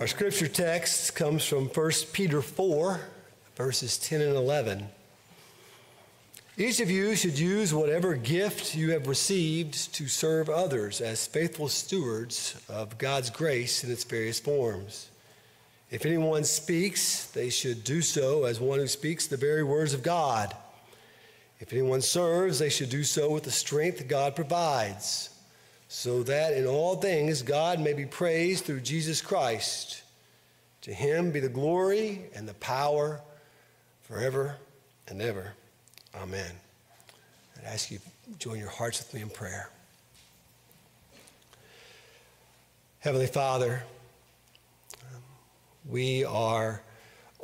Our 0.00 0.08
scripture 0.08 0.48
text 0.48 1.14
comes 1.14 1.44
from 1.44 1.68
1 1.68 1.90
Peter 2.12 2.42
4, 2.42 3.00
verses 3.54 3.96
10 3.96 4.22
and 4.22 4.34
11. 4.34 4.88
Each 6.56 6.80
of 6.80 6.90
you 6.90 7.14
should 7.14 7.38
use 7.38 7.72
whatever 7.72 8.14
gift 8.16 8.74
you 8.74 8.90
have 8.90 9.06
received 9.06 9.94
to 9.94 10.08
serve 10.08 10.50
others 10.50 11.00
as 11.00 11.28
faithful 11.28 11.68
stewards 11.68 12.60
of 12.68 12.98
God's 12.98 13.30
grace 13.30 13.84
in 13.84 13.92
its 13.92 14.02
various 14.02 14.40
forms. 14.40 15.10
If 15.92 16.04
anyone 16.04 16.42
speaks, 16.42 17.26
they 17.26 17.48
should 17.48 17.84
do 17.84 18.02
so 18.02 18.44
as 18.44 18.58
one 18.58 18.80
who 18.80 18.88
speaks 18.88 19.28
the 19.28 19.36
very 19.36 19.62
words 19.62 19.94
of 19.94 20.02
God. 20.02 20.56
If 21.60 21.72
anyone 21.72 22.02
serves, 22.02 22.58
they 22.58 22.68
should 22.68 22.90
do 22.90 23.04
so 23.04 23.30
with 23.30 23.44
the 23.44 23.52
strength 23.52 24.08
God 24.08 24.34
provides 24.34 25.30
so 25.96 26.24
that 26.24 26.54
in 26.54 26.66
all 26.66 26.96
things 26.96 27.42
God 27.42 27.78
may 27.78 27.92
be 27.92 28.04
praised 28.04 28.64
through 28.64 28.80
Jesus 28.80 29.20
Christ. 29.20 30.02
To 30.82 30.92
him 30.92 31.30
be 31.30 31.38
the 31.38 31.48
glory 31.48 32.24
and 32.34 32.48
the 32.48 32.54
power 32.54 33.20
forever 34.02 34.56
and 35.06 35.22
ever. 35.22 35.52
Amen. 36.12 36.50
I'd 37.56 37.66
ask 37.66 37.92
you 37.92 38.00
join 38.40 38.58
your 38.58 38.70
hearts 38.70 38.98
with 38.98 39.14
me 39.14 39.22
in 39.22 39.30
prayer. 39.30 39.70
Heavenly 42.98 43.28
Father, 43.28 43.84
we 45.88 46.24
are 46.24 46.82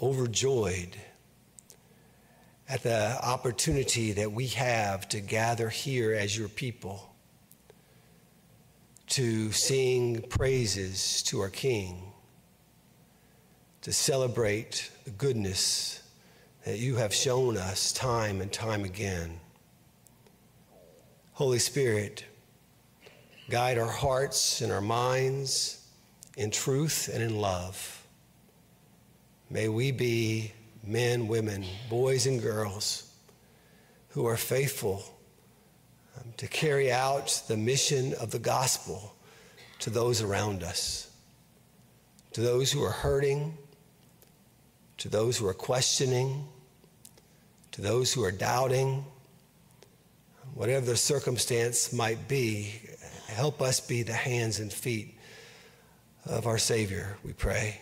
overjoyed 0.02 0.96
at 2.68 2.82
the 2.82 3.16
opportunity 3.22 4.10
that 4.10 4.32
we 4.32 4.48
have 4.48 5.08
to 5.10 5.20
gather 5.20 5.68
here 5.68 6.12
as 6.14 6.36
your 6.36 6.48
people 6.48 7.09
to 9.20 9.52
sing 9.52 10.22
praises 10.30 11.22
to 11.22 11.40
our 11.40 11.50
King, 11.50 12.10
to 13.82 13.92
celebrate 13.92 14.90
the 15.04 15.10
goodness 15.10 16.02
that 16.64 16.78
you 16.78 16.96
have 16.96 17.12
shown 17.12 17.58
us 17.58 17.92
time 17.92 18.40
and 18.40 18.50
time 18.50 18.82
again. 18.82 19.38
Holy 21.32 21.58
Spirit, 21.58 22.24
guide 23.50 23.76
our 23.76 23.90
hearts 23.90 24.62
and 24.62 24.72
our 24.72 24.80
minds 24.80 25.86
in 26.38 26.50
truth 26.50 27.10
and 27.12 27.22
in 27.22 27.38
love. 27.38 28.06
May 29.50 29.68
we 29.68 29.92
be 29.92 30.50
men, 30.82 31.28
women, 31.28 31.66
boys, 31.90 32.24
and 32.24 32.40
girls 32.40 33.12
who 34.08 34.24
are 34.24 34.38
faithful 34.38 35.04
to 36.36 36.46
carry 36.48 36.90
out 36.92 37.42
the 37.48 37.56
mission 37.56 38.14
of 38.14 38.30
the 38.30 38.38
gospel 38.38 39.14
to 39.80 39.90
those 39.90 40.22
around 40.22 40.62
us, 40.62 41.10
to 42.32 42.40
those 42.40 42.70
who 42.70 42.82
are 42.82 42.90
hurting, 42.90 43.56
to 44.98 45.08
those 45.08 45.38
who 45.38 45.46
are 45.46 45.54
questioning, 45.54 46.46
to 47.72 47.80
those 47.80 48.12
who 48.12 48.22
are 48.22 48.32
doubting. 48.32 49.04
Whatever 50.54 50.86
the 50.86 50.96
circumstance 50.96 51.92
might 51.92 52.28
be, 52.28 52.80
help 53.28 53.62
us 53.62 53.80
be 53.80 54.02
the 54.02 54.12
hands 54.12 54.60
and 54.60 54.72
feet 54.72 55.16
of 56.26 56.46
our 56.46 56.58
Savior, 56.58 57.16
we 57.24 57.32
pray. 57.32 57.80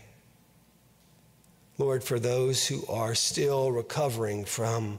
Lord, 1.78 2.05
for 2.05 2.19
those 2.19 2.66
who 2.66 2.84
are 2.89 3.14
still 3.14 3.72
recovering 3.72 4.44
from 4.44 4.98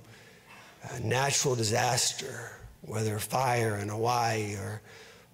natural 1.01 1.55
disaster, 1.55 2.58
whether 2.81 3.19
fire 3.19 3.77
in 3.77 3.89
Hawaii 3.89 4.55
or 4.55 4.81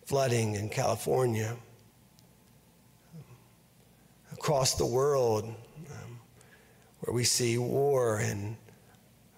flooding 0.06 0.56
in 0.56 0.70
California. 0.70 1.56
Across 4.34 4.76
the 4.76 4.86
world, 4.86 5.46
um, 5.46 6.20
where 7.00 7.14
we 7.14 7.24
see 7.24 7.58
war 7.58 8.18
and 8.18 8.56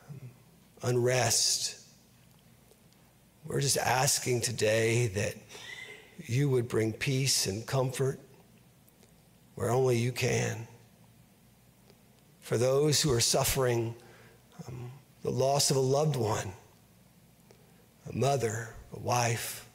um, 0.10 0.30
unrest, 0.84 1.80
we're 3.46 3.62
just 3.62 3.78
asking 3.78 4.42
today 4.42 5.08
that 5.08 5.36
you 6.26 6.50
would 6.50 6.68
bring 6.68 6.92
peace 6.92 7.48
and 7.48 7.66
comfort 7.66 8.20
where 9.56 9.72
only 9.72 9.98
you 9.98 10.12
can. 10.12 10.68
For 12.42 12.58
those 12.58 13.02
who 13.02 13.12
are 13.12 13.20
suffering 13.20 13.96
um, 14.68 14.92
the 15.24 15.32
loss 15.32 15.72
of 15.72 15.78
a 15.78 15.82
loved 15.82 16.16
one, 16.16 16.54
a 18.10 18.16
mother, 18.16 18.70
a 18.96 19.00
wife. 19.00 19.68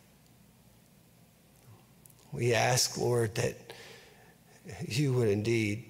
We 2.32 2.54
ask, 2.54 2.96
Lord, 2.96 3.34
that 3.36 3.72
you 4.86 5.12
would 5.12 5.28
indeed 5.28 5.84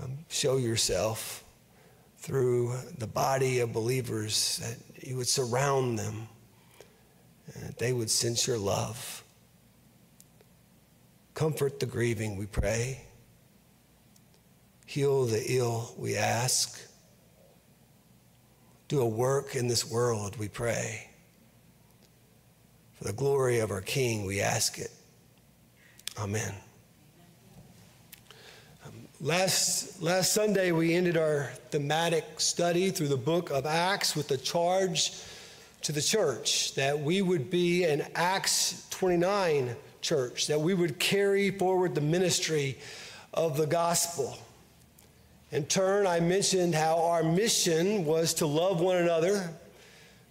um, 0.00 0.18
show 0.28 0.56
yourself 0.56 1.44
through 2.18 2.74
the 2.98 3.06
body 3.06 3.60
of 3.60 3.72
believers, 3.72 4.58
that 4.58 5.06
you 5.06 5.16
would 5.16 5.28
surround 5.28 5.98
them, 5.98 6.28
and 7.54 7.68
that 7.68 7.78
they 7.78 7.92
would 7.92 8.10
sense 8.10 8.46
your 8.46 8.58
love. 8.58 9.22
Comfort 11.34 11.80
the 11.80 11.86
grieving, 11.86 12.36
we 12.36 12.46
pray. 12.46 13.00
Heal 14.86 15.26
the 15.26 15.42
ill, 15.56 15.92
we 15.98 16.16
ask. 16.16 16.80
Do 18.86 19.00
a 19.00 19.08
work 19.08 19.56
in 19.56 19.66
this 19.66 19.90
world, 19.90 20.36
we 20.36 20.48
pray. 20.48 21.10
The 23.04 23.12
glory 23.12 23.58
of 23.58 23.70
our 23.70 23.82
King, 23.82 24.24
we 24.24 24.40
ask 24.40 24.78
it. 24.78 24.90
Amen. 26.18 26.54
Um, 28.86 28.94
last, 29.20 30.00
last 30.00 30.32
Sunday, 30.32 30.72
we 30.72 30.94
ended 30.94 31.18
our 31.18 31.50
thematic 31.70 32.40
study 32.40 32.88
through 32.88 33.08
the 33.08 33.18
book 33.18 33.50
of 33.50 33.66
Acts 33.66 34.16
with 34.16 34.28
the 34.28 34.38
charge 34.38 35.20
to 35.82 35.92
the 35.92 36.00
church 36.00 36.74
that 36.76 36.98
we 36.98 37.20
would 37.20 37.50
be 37.50 37.84
an 37.84 38.06
Acts 38.14 38.86
29 38.88 39.76
church, 40.00 40.46
that 40.46 40.62
we 40.62 40.72
would 40.72 40.98
carry 40.98 41.50
forward 41.50 41.94
the 41.94 42.00
ministry 42.00 42.78
of 43.34 43.58
the 43.58 43.66
gospel. 43.66 44.38
In 45.50 45.66
turn, 45.66 46.06
I 46.06 46.20
mentioned 46.20 46.74
how 46.74 46.96
our 47.02 47.22
mission 47.22 48.06
was 48.06 48.32
to 48.34 48.46
love 48.46 48.80
one 48.80 48.96
another 48.96 49.50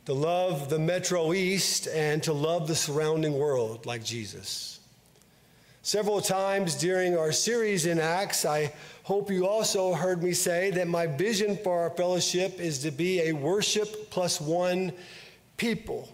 to 0.05 0.13
love 0.13 0.69
the 0.69 0.79
Metro 0.79 1.33
East, 1.33 1.87
and 1.87 2.21
to 2.23 2.33
love 2.33 2.67
the 2.67 2.75
surrounding 2.75 3.37
world 3.37 3.85
like 3.85 4.03
Jesus. 4.03 4.81
Several 5.81 6.21
times 6.21 6.75
during 6.75 7.17
our 7.17 7.31
series 7.31 7.85
in 7.85 7.99
Acts, 7.99 8.45
I 8.45 8.73
hope 9.03 9.29
you 9.29 9.47
also 9.47 9.93
heard 9.93 10.21
me 10.21 10.33
say 10.33 10.71
that 10.71 10.87
my 10.87 11.07
vision 11.07 11.57
for 11.57 11.81
our 11.81 11.89
fellowship 11.89 12.59
is 12.59 12.79
to 12.79 12.91
be 12.91 13.21
a 13.21 13.33
worship 13.33 14.09
plus 14.09 14.39
one 14.41 14.91
people. 15.57 16.09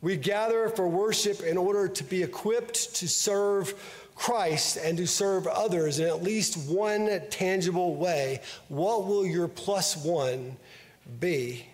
We 0.00 0.16
gather 0.16 0.68
for 0.68 0.88
worship 0.88 1.42
in 1.42 1.56
order 1.56 1.88
to 1.88 2.04
be 2.04 2.22
equipped 2.22 2.96
to 2.96 3.08
serve 3.08 3.74
Christ 4.14 4.76
and 4.76 4.96
to 4.98 5.06
serve 5.06 5.46
others 5.46 5.98
in 5.98 6.06
at 6.06 6.22
least 6.22 6.68
one 6.68 7.20
tangible 7.30 7.96
way. 7.96 8.40
What 8.68 9.06
will 9.06 9.26
your 9.26 9.48
plus 9.48 9.96
one 9.96 10.56
be? 11.20 11.66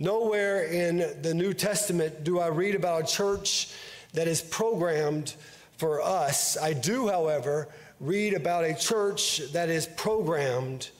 Nowhere 0.00 0.64
in 0.64 1.22
the 1.22 1.34
New 1.34 1.52
Testament 1.52 2.22
do 2.22 2.38
I 2.38 2.48
read 2.48 2.76
about 2.76 3.02
a 3.02 3.06
church 3.06 3.74
that 4.12 4.28
is 4.28 4.40
programmed 4.40 5.34
for 5.76 6.00
us. 6.00 6.56
I 6.56 6.72
do, 6.72 7.08
however, 7.08 7.68
read 8.00 8.34
about 8.34 8.64
a 8.64 8.74
church 8.74 9.40
that 9.52 9.68
is 9.68 9.86
programmed 9.96 10.90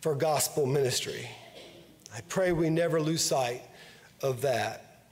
for 0.00 0.16
gospel 0.16 0.66
ministry. 0.66 1.28
I 2.14 2.22
pray 2.22 2.52
we 2.52 2.70
never 2.70 3.00
lose 3.00 3.22
sight 3.22 3.62
of 4.20 4.40
that. 4.40 5.04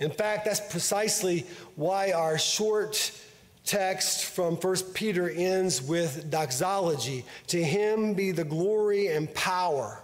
In 0.00 0.10
fact, 0.10 0.44
that's 0.44 0.60
precisely 0.60 1.46
why 1.76 2.10
our 2.10 2.38
short 2.38 3.12
text 3.64 4.24
from 4.24 4.56
1 4.56 4.76
Peter 4.94 5.30
ends 5.30 5.80
with 5.80 6.28
doxology. 6.28 7.24
To 7.48 7.62
him 7.62 8.14
be 8.14 8.32
the 8.32 8.44
glory 8.44 9.06
and 9.06 9.32
power 9.32 10.02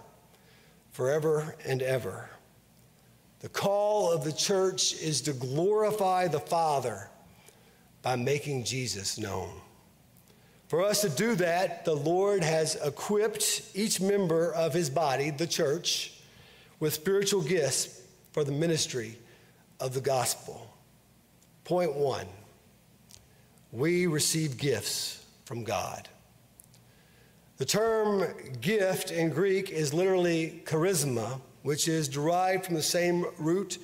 forever 0.91 1.55
and 1.65 1.81
ever. 1.81 2.30
The 3.41 3.49
call 3.49 4.11
of 4.11 4.23
the 4.23 4.31
church 4.31 4.93
is 4.93 5.21
to 5.21 5.33
glorify 5.33 6.27
the 6.27 6.39
Father 6.39 7.09
by 8.03 8.15
making 8.15 8.65
Jesus 8.65 9.17
known. 9.17 9.49
For 10.67 10.83
us 10.83 11.01
to 11.01 11.09
do 11.09 11.35
that, 11.35 11.83
the 11.83 11.95
Lord 11.95 12.43
has 12.43 12.75
equipped 12.75 13.63
each 13.73 13.99
member 13.99 14.53
of 14.53 14.73
his 14.73 14.89
body, 14.89 15.31
the 15.31 15.47
church, 15.47 16.13
with 16.79 16.93
spiritual 16.93 17.41
gifts 17.41 18.01
for 18.31 18.43
the 18.43 18.51
ministry 18.51 19.17
of 19.79 19.93
the 19.93 20.01
gospel. 20.01 20.73
Point 21.63 21.93
one 21.93 22.27
we 23.71 24.05
receive 24.05 24.57
gifts 24.57 25.25
from 25.45 25.63
God. 25.63 26.09
The 27.57 27.65
term 27.65 28.25
gift 28.59 29.11
in 29.11 29.29
Greek 29.29 29.69
is 29.69 29.93
literally 29.93 30.61
charisma 30.65 31.39
which 31.63 31.87
is 31.87 32.07
derived 32.07 32.65
from 32.65 32.75
the 32.75 32.81
same 32.81 33.25
root 33.37 33.77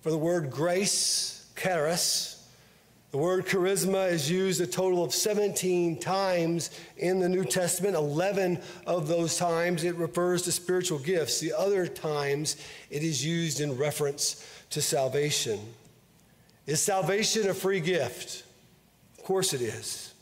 for 0.00 0.10
the 0.10 0.18
word 0.18 0.50
grace, 0.50 1.46
charis, 1.56 2.32
The 3.12 3.18
word 3.18 3.44
charisma 3.44 4.10
is 4.10 4.30
used 4.30 4.60
a 4.62 4.66
total 4.66 5.04
of 5.04 5.12
17 5.12 6.00
times 6.00 6.70
in 6.96 7.20
the 7.20 7.28
New 7.28 7.44
Testament. 7.44 7.94
11 7.94 8.58
of 8.86 9.06
those 9.06 9.36
times 9.36 9.84
it 9.84 9.94
refers 9.96 10.42
to 10.42 10.52
spiritual 10.52 10.98
gifts. 10.98 11.38
The 11.38 11.52
other 11.52 11.86
times 11.86 12.56
it 12.90 13.02
is 13.02 13.24
used 13.24 13.60
in 13.60 13.76
reference 13.76 14.44
to 14.70 14.80
salvation. 14.80 15.60
Is 16.66 16.80
salvation 16.80 17.50
a 17.50 17.54
free 17.54 17.80
gift? 17.80 18.44
Of 19.18 19.24
course 19.24 19.52
it 19.52 19.60
is. 19.60 20.14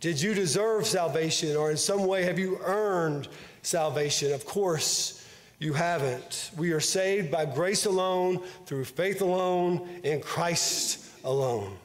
Did 0.00 0.20
you 0.20 0.34
deserve 0.34 0.86
salvation 0.86 1.56
or 1.56 1.70
in 1.70 1.78
some 1.78 2.06
way 2.06 2.22
have 2.24 2.38
you 2.38 2.60
earned 2.62 3.28
salvation? 3.62 4.32
Of 4.32 4.44
course 4.44 5.17
you 5.58 5.72
haven't. 5.72 6.50
We 6.56 6.72
are 6.72 6.80
saved 6.80 7.30
by 7.30 7.44
grace 7.44 7.84
alone, 7.84 8.42
through 8.66 8.84
faith 8.84 9.22
alone, 9.22 9.88
in 10.04 10.20
Christ 10.20 11.04
alone. 11.24 11.76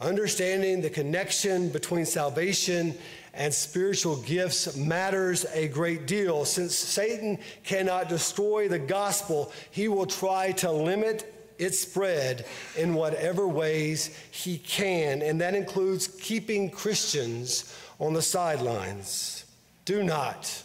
Understanding 0.00 0.80
the 0.80 0.90
connection 0.90 1.68
between 1.68 2.06
salvation 2.06 2.96
and 3.34 3.52
spiritual 3.52 4.16
gifts 4.22 4.76
matters 4.76 5.44
a 5.52 5.68
great 5.68 6.06
deal. 6.06 6.44
Since 6.44 6.74
Satan 6.74 7.38
cannot 7.64 8.08
destroy 8.08 8.68
the 8.68 8.78
gospel, 8.78 9.52
he 9.70 9.88
will 9.88 10.06
try 10.06 10.52
to 10.52 10.70
limit 10.70 11.34
its 11.58 11.80
spread 11.80 12.46
in 12.76 12.94
whatever 12.94 13.46
ways 13.46 14.16
he 14.30 14.58
can, 14.58 15.20
and 15.20 15.40
that 15.40 15.54
includes 15.54 16.06
keeping 16.06 16.70
Christians 16.70 17.76
on 17.98 18.14
the 18.14 18.22
sidelines. 18.22 19.44
Do 19.84 20.02
not 20.04 20.62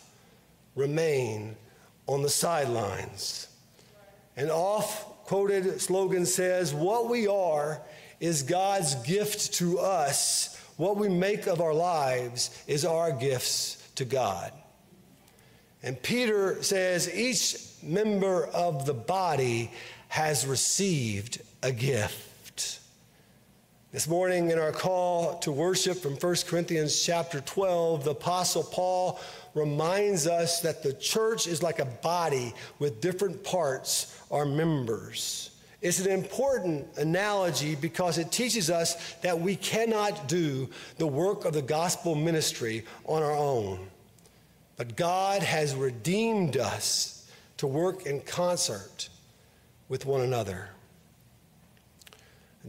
remain 0.75 1.55
on 2.07 2.21
the 2.21 2.29
sidelines. 2.29 3.47
An 4.35 4.49
oft 4.49 5.25
quoted 5.25 5.79
slogan 5.81 6.25
says, 6.25 6.73
What 6.73 7.09
we 7.09 7.27
are 7.27 7.81
is 8.19 8.43
God's 8.43 8.95
gift 8.95 9.53
to 9.55 9.79
us. 9.79 10.59
What 10.77 10.97
we 10.97 11.07
make 11.07 11.47
of 11.47 11.61
our 11.61 11.73
lives 11.73 12.63
is 12.67 12.83
our 12.85 13.11
gifts 13.11 13.77
to 13.95 14.05
God. 14.05 14.51
And 15.83 16.01
Peter 16.01 16.63
says, 16.63 17.13
Each 17.13 17.57
member 17.83 18.47
of 18.47 18.85
the 18.85 18.93
body 18.93 19.71
has 20.07 20.47
received 20.47 21.41
a 21.61 21.71
gift. 21.71 22.79
This 23.91 24.07
morning 24.07 24.49
in 24.49 24.57
our 24.57 24.71
call 24.71 25.37
to 25.39 25.51
worship 25.51 25.97
from 25.97 26.15
1 26.15 26.35
Corinthians 26.47 26.99
chapter 27.03 27.41
12, 27.41 28.05
the 28.05 28.11
apostle 28.11 28.63
Paul 28.63 29.19
reminds 29.53 30.27
us 30.27 30.61
that 30.61 30.83
the 30.83 30.93
church 30.93 31.47
is 31.47 31.61
like 31.61 31.79
a 31.79 31.85
body 31.85 32.53
with 32.79 33.01
different 33.01 33.43
parts 33.43 34.19
or 34.29 34.45
members. 34.45 35.51
It's 35.81 35.99
an 35.99 36.11
important 36.11 36.87
analogy 36.97 37.75
because 37.75 38.17
it 38.17 38.31
teaches 38.31 38.69
us 38.69 39.15
that 39.15 39.39
we 39.39 39.57
cannot 39.57 40.27
do 40.29 40.69
the 40.97 41.05
work 41.05 41.43
of 41.43 41.53
the 41.53 41.61
gospel 41.61 42.15
ministry 42.15 42.85
on 43.05 43.21
our 43.21 43.35
own. 43.35 43.87
But 44.77 44.95
God 44.95 45.43
has 45.43 45.75
redeemed 45.75 46.57
us 46.57 47.29
to 47.57 47.67
work 47.67 48.05
in 48.05 48.21
concert 48.21 49.09
with 49.89 50.05
one 50.05 50.21
another. 50.21 50.69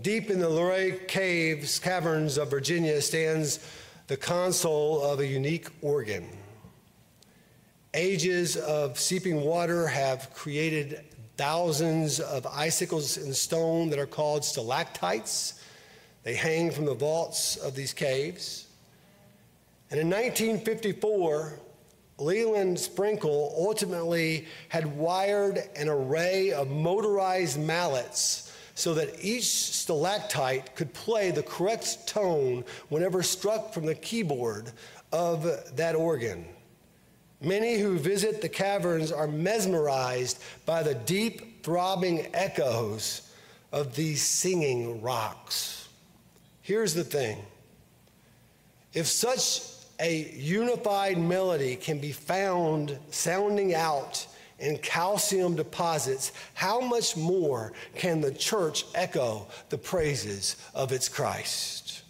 Deep 0.03 0.29
in 0.29 0.41
the 0.41 0.49
Luray 0.49 1.07
Caves, 1.07 1.79
caverns 1.79 2.37
of 2.37 2.51
Virginia, 2.51 3.01
stands 3.01 3.65
the 4.09 4.17
console 4.17 5.01
of 5.03 5.21
a 5.21 5.27
unique 5.27 5.69
organ. 5.83 6.29
Ages 7.97 8.57
of 8.57 8.99
seeping 8.99 9.43
water 9.43 9.87
have 9.87 10.35
created 10.35 11.05
thousands 11.37 12.19
of 12.19 12.45
icicles 12.45 13.17
in 13.17 13.33
stone 13.33 13.89
that 13.91 14.01
are 14.01 14.07
called 14.07 14.45
stalactites. 14.45 15.63
They 16.25 16.35
hang 16.35 16.73
from 16.73 16.87
the 16.87 16.95
vaults 16.95 17.57
of 17.57 17.77
these 17.77 17.93
caves. 17.93 18.67
And 19.93 20.01
in 20.01 20.09
1954, 20.09 21.61
Leland 22.19 22.81
Sprinkle 22.81 23.55
ultimately 23.57 24.47
had 24.69 24.97
wired 24.97 25.63
an 25.77 25.89
array 25.89 26.51
of 26.51 26.69
motorized 26.69 27.61
mallets 27.61 28.53
so 28.75 28.95
that 28.95 29.25
each 29.25 29.45
stalactite 29.45 30.75
could 30.75 30.93
play 30.95 31.31
the 31.31 31.45
correct 31.45 32.09
tone 32.09 32.65
whenever 32.89 33.23
struck 33.23 33.73
from 33.73 33.87
the 33.87 33.95
keyboard 33.95 34.73
of 35.13 35.45
that 35.77 35.95
organ. 35.95 36.45
Many 37.45 37.79
who 37.79 37.99
visit 37.99 38.41
the 38.41 38.49
caverns 38.49 39.13
are 39.13 39.27
mesmerized 39.27 40.39
by 40.65 40.83
the 40.83 40.95
deep, 40.95 41.63
throbbing 41.63 42.29
echoes 42.33 43.31
of 43.71 43.95
these 43.95 44.23
singing 44.23 45.03
rocks. 45.03 45.89
Here's 46.63 46.95
the 46.95 47.05
thing 47.05 47.39
if 48.95 49.07
such 49.07 49.63
a 50.01 50.31
unified 50.35 51.19
melody 51.19 51.77
can 51.77 51.99
be 51.99 52.13
found 52.13 52.99
sounding 53.11 53.75
out 53.75 54.27
in 54.59 54.79
calcium 54.79 55.57
deposits, 55.57 56.33
how 56.55 56.81
much 56.81 57.17
more 57.17 57.73
can 57.97 58.21
the 58.21 58.33
church 58.33 58.85
echo 58.95 59.47
the 59.69 59.79
praises 59.79 60.57
of 60.75 60.93
its 60.93 61.09
Christ? 61.09 62.04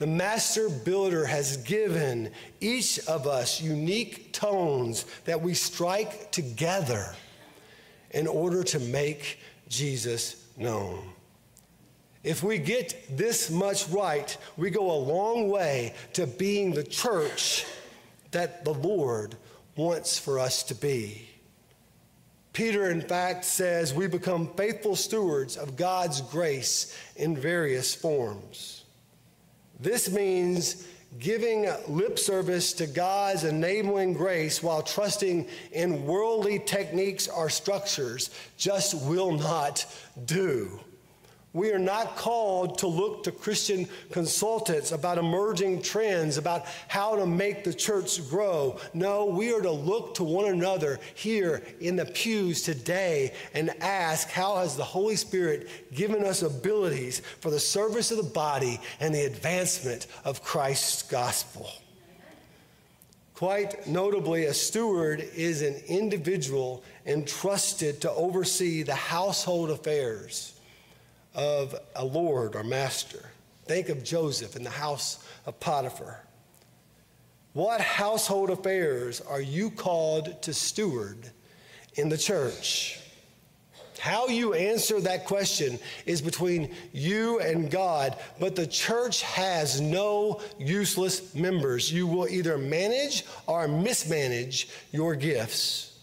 The 0.00 0.06
master 0.06 0.70
builder 0.70 1.26
has 1.26 1.58
given 1.58 2.30
each 2.58 2.98
of 3.00 3.26
us 3.26 3.60
unique 3.60 4.32
tones 4.32 5.04
that 5.26 5.42
we 5.42 5.52
strike 5.52 6.32
together 6.32 7.14
in 8.12 8.26
order 8.26 8.64
to 8.64 8.78
make 8.78 9.38
Jesus 9.68 10.42
known. 10.56 11.04
If 12.24 12.42
we 12.42 12.56
get 12.56 13.14
this 13.14 13.50
much 13.50 13.90
right, 13.90 14.34
we 14.56 14.70
go 14.70 14.90
a 14.90 14.96
long 14.96 15.50
way 15.50 15.92
to 16.14 16.26
being 16.26 16.72
the 16.72 16.82
church 16.82 17.66
that 18.30 18.64
the 18.64 18.72
Lord 18.72 19.36
wants 19.76 20.18
for 20.18 20.38
us 20.38 20.62
to 20.62 20.74
be. 20.74 21.28
Peter, 22.54 22.88
in 22.88 23.02
fact, 23.02 23.44
says 23.44 23.92
we 23.92 24.06
become 24.06 24.48
faithful 24.54 24.96
stewards 24.96 25.58
of 25.58 25.76
God's 25.76 26.22
grace 26.22 26.96
in 27.16 27.36
various 27.36 27.94
forms. 27.94 28.79
This 29.80 30.10
means 30.10 30.86
giving 31.18 31.68
lip 31.88 32.18
service 32.18 32.72
to 32.74 32.86
God's 32.86 33.44
enabling 33.44 34.14
grace 34.14 34.62
while 34.62 34.82
trusting 34.82 35.48
in 35.72 36.06
worldly 36.06 36.58
techniques 36.58 37.26
or 37.26 37.50
structures 37.50 38.30
just 38.56 38.94
will 39.06 39.32
not 39.32 39.86
do. 40.24 40.78
We 41.52 41.72
are 41.72 41.80
not 41.80 42.14
called 42.14 42.78
to 42.78 42.86
look 42.86 43.24
to 43.24 43.32
Christian 43.32 43.88
consultants 44.12 44.92
about 44.92 45.18
emerging 45.18 45.82
trends, 45.82 46.38
about 46.38 46.64
how 46.86 47.16
to 47.16 47.26
make 47.26 47.64
the 47.64 47.74
church 47.74 48.28
grow. 48.30 48.78
No, 48.94 49.24
we 49.24 49.52
are 49.52 49.60
to 49.60 49.70
look 49.70 50.14
to 50.14 50.24
one 50.24 50.46
another 50.46 51.00
here 51.16 51.60
in 51.80 51.96
the 51.96 52.06
pews 52.06 52.62
today 52.62 53.34
and 53.52 53.70
ask, 53.82 54.28
How 54.28 54.58
has 54.58 54.76
the 54.76 54.84
Holy 54.84 55.16
Spirit 55.16 55.92
given 55.92 56.24
us 56.24 56.42
abilities 56.42 57.20
for 57.40 57.50
the 57.50 57.58
service 57.58 58.12
of 58.12 58.18
the 58.18 58.22
body 58.22 58.80
and 59.00 59.12
the 59.12 59.24
advancement 59.24 60.06
of 60.24 60.44
Christ's 60.44 61.02
gospel? 61.02 61.68
Quite 63.34 63.88
notably, 63.88 64.44
a 64.44 64.54
steward 64.54 65.26
is 65.34 65.62
an 65.62 65.74
individual 65.88 66.84
entrusted 67.06 68.02
to 68.02 68.10
oversee 68.12 68.84
the 68.84 68.94
household 68.94 69.70
affairs 69.70 70.54
of 71.34 71.74
a 71.96 72.04
lord 72.04 72.56
or 72.56 72.64
master. 72.64 73.30
Think 73.64 73.88
of 73.88 74.02
Joseph 74.02 74.56
in 74.56 74.64
the 74.64 74.70
house 74.70 75.24
of 75.46 75.60
Potiphar. 75.60 76.24
What 77.52 77.80
household 77.80 78.50
affairs 78.50 79.20
are 79.20 79.40
you 79.40 79.70
called 79.70 80.42
to 80.42 80.54
steward 80.54 81.30
in 81.94 82.08
the 82.08 82.18
church? 82.18 83.00
How 83.98 84.28
you 84.28 84.54
answer 84.54 84.98
that 85.02 85.26
question 85.26 85.78
is 86.06 86.22
between 86.22 86.74
you 86.92 87.38
and 87.40 87.70
God, 87.70 88.16
but 88.38 88.56
the 88.56 88.66
church 88.66 89.22
has 89.22 89.78
no 89.78 90.40
useless 90.58 91.34
members. 91.34 91.92
You 91.92 92.06
will 92.06 92.26
either 92.26 92.56
manage 92.56 93.24
or 93.46 93.68
mismanage 93.68 94.68
your 94.90 95.14
gifts. 95.14 95.98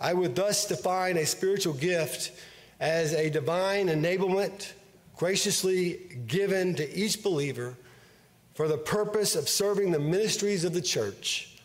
I 0.00 0.14
would 0.14 0.34
thus 0.34 0.66
define 0.66 1.18
a 1.18 1.26
spiritual 1.26 1.74
gift 1.74 2.32
as 2.80 3.12
a 3.12 3.30
divine 3.30 3.88
enablement 3.88 4.72
graciously 5.16 6.20
given 6.26 6.74
to 6.76 6.96
each 6.96 7.22
believer 7.22 7.76
for 8.54 8.68
the 8.68 8.78
purpose 8.78 9.34
of 9.34 9.48
serving 9.48 9.90
the 9.90 9.98
ministries 9.98 10.64
of 10.64 10.72
the 10.72 10.80
church 10.80 11.58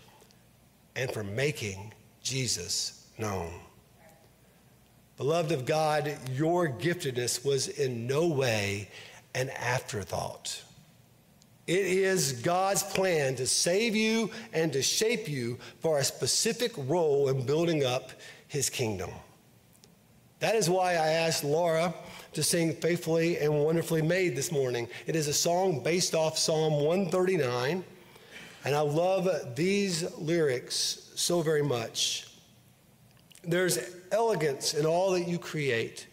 and 0.95 1.11
for 1.11 1.23
making 1.23 1.93
Jesus 2.21 3.07
known. 3.17 3.51
Beloved 5.17 5.51
of 5.51 5.65
God, 5.65 6.17
your 6.31 6.67
giftedness 6.67 7.45
was 7.45 7.67
in 7.67 8.07
no 8.07 8.27
way 8.27 8.89
an 9.35 9.49
afterthought. 9.51 10.63
It 11.65 11.85
is 11.85 12.33
God's 12.33 12.83
plan 12.83 13.35
to 13.35 13.47
save 13.47 13.95
you 13.95 14.31
and 14.51 14.73
to 14.73 14.81
shape 14.81 15.29
you 15.29 15.59
for 15.79 15.99
a 15.99 16.03
specific 16.03 16.73
role 16.77 17.29
in 17.29 17.45
building 17.45 17.85
up 17.85 18.11
his 18.47 18.69
kingdom. 18.69 19.11
That 20.43 20.55
is 20.55 20.69
why 20.69 20.95
I 20.95 21.07
asked 21.07 21.45
Laura 21.45 21.93
to 22.33 22.43
sing 22.43 22.73
Faithfully 22.73 23.37
and 23.37 23.63
Wonderfully 23.63 24.01
Made 24.01 24.35
this 24.35 24.51
morning. 24.51 24.89
It 25.07 25.15
is 25.15 25.29
a 25.29 25.33
song 25.33 25.81
based 25.81 26.13
off 26.13 26.37
Psalm 26.37 26.83
139, 26.83 27.81
and 28.65 28.75
I 28.75 28.81
love 28.81 29.55
these 29.55 30.03
lyrics 30.17 31.11
so 31.15 31.41
very 31.41 31.63
much. 31.63 32.27
There's 33.45 33.79
elegance 34.11 34.73
in 34.73 34.85
all 34.85 35.11
that 35.11 35.29
you 35.29 35.39
create. 35.39 36.07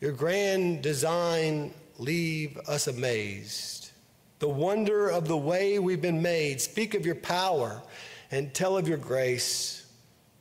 Your 0.00 0.12
grand 0.12 0.80
design 0.80 1.74
leave 1.98 2.56
us 2.66 2.86
amazed. 2.86 3.90
The 4.38 4.48
wonder 4.48 5.10
of 5.10 5.28
the 5.28 5.36
way 5.36 5.78
we've 5.78 6.00
been 6.00 6.22
made. 6.22 6.62
Speak 6.62 6.94
of 6.94 7.04
your 7.04 7.16
power 7.16 7.82
and 8.30 8.54
tell 8.54 8.78
of 8.78 8.88
your 8.88 8.96
grace. 8.96 9.77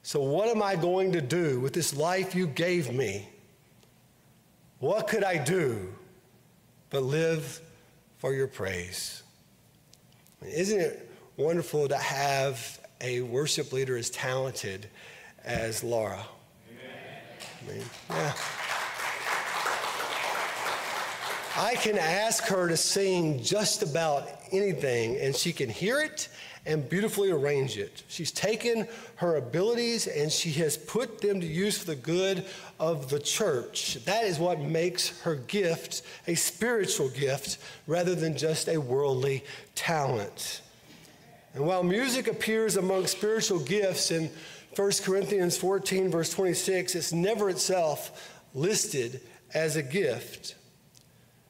So, 0.08 0.22
what 0.22 0.48
am 0.48 0.64
I 0.64 0.78
going 0.78 1.12
to 1.12 1.22
do 1.22 1.60
with 1.60 1.74
this 1.74 1.94
life 1.94 2.34
you 2.34 2.48
gave 2.48 2.94
me? 2.94 3.28
What 4.80 5.10
could 5.10 5.22
I 5.22 5.38
do 5.38 5.94
but 6.90 7.04
live 7.04 7.60
for 8.18 8.34
your 8.34 8.48
praise? 8.48 9.22
Isn't 10.42 10.80
it 10.80 11.12
wonderful 11.36 11.90
to 11.90 11.98
have 11.98 12.80
a 13.02 13.20
worship 13.20 13.74
leader 13.74 13.98
as 13.98 14.10
talented 14.10 14.88
as 15.44 15.84
Laura? 15.84 16.24
Amen. 16.72 16.88
I 17.68 17.74
mean, 17.74 17.84
yeah. 18.10 18.34
I 21.60 21.74
can 21.74 21.98
ask 21.98 22.44
her 22.46 22.68
to 22.68 22.78
sing 22.78 23.42
just 23.42 23.82
about 23.82 24.30
anything, 24.52 25.18
and 25.18 25.36
she 25.36 25.52
can 25.52 25.70
hear 25.70 26.00
it 26.00 26.30
and 26.68 26.88
beautifully 26.88 27.32
arrange 27.32 27.80
it. 27.80 28.04
She's 28.08 28.32
taken 28.32 28.88
her 29.16 29.38
abilities 29.38 30.06
and 30.06 30.32
she 30.32 30.52
has 30.52 30.78
put 30.78 31.20
them 31.20 31.42
to 31.42 31.48
use 31.48 31.80
for 31.80 31.86
the 31.86 31.96
good 31.96 32.46
of 32.80 33.10
the 33.10 33.20
church. 33.20 33.98
That 34.06 34.26
is 34.26 34.38
what 34.38 34.60
makes 34.60 35.20
her 35.22 35.34
gift 35.34 36.04
a 36.28 36.36
spiritual 36.36 37.10
gift 37.10 37.58
rather 37.88 38.14
than 38.14 38.38
just 38.38 38.68
a 38.68 38.78
worldly 38.78 39.44
talent. 39.74 40.62
And 41.56 41.66
while 41.66 41.82
music 41.82 42.28
appears 42.28 42.76
among 42.76 43.08
spiritual 43.08 43.60
gifts 43.60 44.12
in 44.12 44.30
1 44.76 44.92
Corinthians 45.04 45.58
14, 45.58 46.12
verse 46.12 46.32
26, 46.34 46.94
it's 46.94 47.14
never 47.14 47.50
itself 47.50 48.44
listed 48.54 49.22
as 49.56 49.76
a 49.76 49.82
gift. 49.82 50.54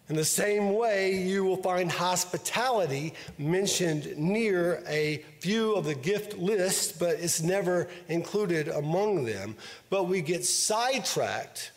In 0.09 0.15
the 0.15 0.23
same 0.23 0.73
way, 0.73 1.15
you 1.15 1.43
will 1.43 1.57
find 1.57 1.91
hospitality 1.91 3.13
mentioned 3.37 4.17
near 4.17 4.81
a 4.87 5.17
few 5.41 5.73
of 5.75 5.83
the 5.83 5.95
gift 5.95 6.37
lists, 6.37 6.93
but 6.97 7.19
it's 7.19 7.41
never 7.41 7.89
included 8.07 8.69
among 8.69 9.25
them. 9.25 9.55
But 9.89 10.07
we 10.07 10.21
get 10.21 10.45
sidetracked 10.45 11.71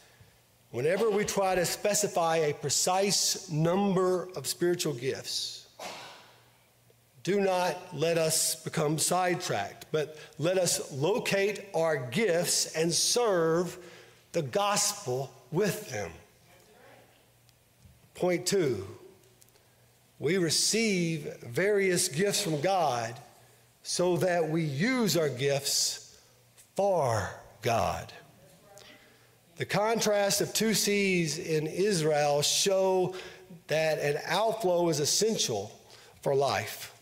whenever 0.71 1.11
we 1.11 1.25
try 1.25 1.57
to 1.57 1.65
specify 1.65 2.37
a 2.37 2.55
precise 2.55 3.51
number 3.51 4.29
of 4.37 4.47
spiritual 4.47 4.95
gifts. 4.95 5.67
Do 7.25 7.41
not 7.41 7.77
let 7.93 8.17
us 8.17 8.55
become 8.63 8.97
sidetracked, 8.99 9.87
but 9.91 10.17
let 10.39 10.57
us 10.57 10.93
locate 10.93 11.67
our 11.75 11.97
gifts 11.97 12.77
and 12.77 12.93
serve 12.93 13.77
the 14.33 14.43
gospel 14.43 15.33
with 15.51 15.91
them. 15.91 16.13
Point 18.15 18.47
two, 18.47 18.87
we 20.19 20.37
receive 20.37 21.37
various 21.43 22.09
gifts 22.09 22.43
from 22.43 22.61
God 22.61 23.15
so 23.83 24.19
that 24.19 24.49
we 24.49 24.63
use 24.63 25.17
our 25.17 25.31
gifts 25.31 26.19
for 26.77 27.31
God. 27.63 28.13
The 29.57 29.65
contrast 29.65 30.41
of 30.41 30.53
two 30.53 30.75
seas 30.75 31.39
in 31.39 31.67
Israel 31.67 32.43
show 32.43 33.15
that 33.67 33.99
an 33.99 34.19
outflow 34.27 34.89
is 34.89 35.01
essential 35.01 35.71
for 36.23 36.35
life. 36.35 36.95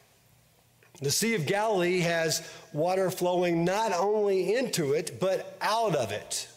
The 1.00 1.10
Sea 1.10 1.34
of 1.36 1.46
Galilee 1.46 2.00
has 2.00 2.48
water 2.72 3.10
flowing 3.10 3.64
not 3.64 3.92
only 3.92 4.56
into 4.56 4.92
it, 4.92 5.20
but 5.20 5.56
out 5.60 5.94
of 5.94 6.10
it. 6.10 6.48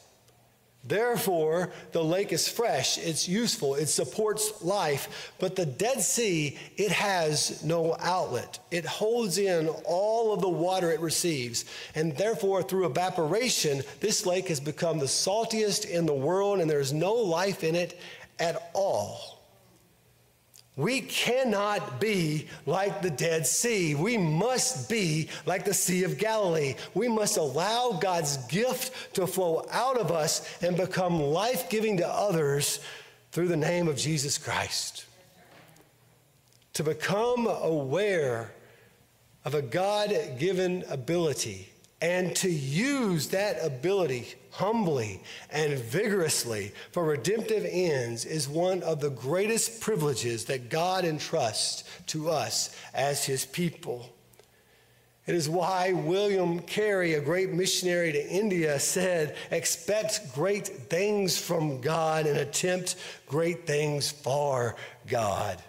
Therefore, 0.84 1.70
the 1.92 2.04
lake 2.04 2.34
is 2.34 2.48
fresh, 2.48 2.98
it's 2.98 3.28
useful, 3.28 3.76
it 3.76 3.86
supports 3.86 4.64
life. 4.64 5.32
But 5.40 5.56
the 5.56 5.66
Dead 5.66 6.02
Sea, 6.02 6.58
it 6.76 6.92
has 6.92 7.64
no 7.64 7.96
outlet. 8.00 8.58
It 8.72 8.86
holds 8.86 9.38
in 9.38 9.70
all 9.86 10.34
of 10.34 10.42
the 10.42 10.50
water 10.50 10.92
it 10.92 11.00
receives. 11.00 11.66
And 11.94 12.18
therefore, 12.18 12.64
through 12.64 12.88
evaporation, 12.88 13.84
this 14.00 14.26
lake 14.26 14.48
has 14.48 14.60
become 14.60 14.98
the 14.98 15.06
saltiest 15.06 15.86
in 15.86 16.08
the 16.08 16.14
world, 16.14 16.60
and 16.60 16.70
there's 16.70 16.94
no 16.94 17.14
life 17.14 17.64
in 17.64 17.76
it 17.76 18.00
at 18.40 18.72
all. 18.74 19.41
We 20.78 21.02
cannot 21.02 22.00
be 22.00 22.48
like 22.66 23.02
the 23.02 23.10
Dead 23.10 23.46
Sea. 23.46 23.94
We 23.94 24.18
must 24.18 24.90
be 24.90 25.28
like 25.46 25.66
the 25.66 25.74
Sea 25.74 26.06
of 26.06 26.18
Galilee. 26.18 26.76
We 26.94 27.10
must 27.10 27.38
allow 27.38 27.98
God's 28.00 28.38
gift 28.48 29.16
to 29.16 29.28
flow 29.28 29.66
out 29.70 29.98
of 29.98 30.12
us 30.12 30.62
and 30.64 30.78
become 30.78 31.22
life 31.22 31.70
giving 31.70 31.98
to 31.98 32.08
others 32.08 32.80
through 33.32 33.50
the 33.50 33.58
name 33.58 33.90
of 33.90 33.98
Jesus 33.98 34.38
Christ. 34.38 35.06
To 36.74 36.84
become 36.84 37.48
aware 37.48 38.54
of 39.44 39.56
a 39.56 39.62
God 39.62 40.14
given 40.40 40.86
ability 40.90 41.68
and 42.02 42.34
to 42.38 42.50
use 42.50 43.28
that 43.28 43.64
ability 43.64 44.36
humbly 44.52 45.24
and 45.50 45.80
vigorously 45.80 46.74
for 46.92 47.06
redemptive 47.06 47.66
ends 47.70 48.26
is 48.26 48.48
one 48.48 48.84
of 48.84 49.00
the 49.00 49.10
greatest 49.10 49.82
privileges 49.82 50.46
that 50.46 50.70
God 50.70 51.06
entrusts 51.06 51.84
to 52.08 52.30
us 52.30 52.76
as 52.94 53.26
his 53.26 53.46
people. 53.46 54.10
It 55.28 55.36
is 55.36 55.48
why 55.48 55.94
William 55.94 56.60
Carey, 56.60 57.14
a 57.14 57.22
great 57.22 57.52
missionary 57.52 58.12
to 58.12 58.28
India, 58.28 58.80
said, 58.80 59.36
Expect 59.52 60.34
great 60.34 60.68
things 60.68 61.38
from 61.38 61.80
God 61.80 62.26
and 62.26 62.38
attempt 62.38 62.96
great 63.28 63.68
things 63.68 64.12
for 64.12 64.76
God. 65.08 65.62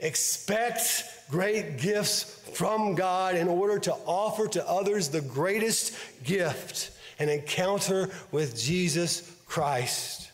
Expect 0.00 1.04
great 1.30 1.78
gifts 1.78 2.24
from 2.54 2.94
God 2.94 3.34
in 3.34 3.46
order 3.46 3.78
to 3.80 3.92
offer 4.06 4.48
to 4.48 4.68
others 4.68 5.08
the 5.08 5.20
greatest 5.20 5.94
gift 6.24 6.95
an 7.18 7.28
encounter 7.28 8.10
with 8.30 8.58
Jesus 8.58 9.30
Christ. 9.46 10.30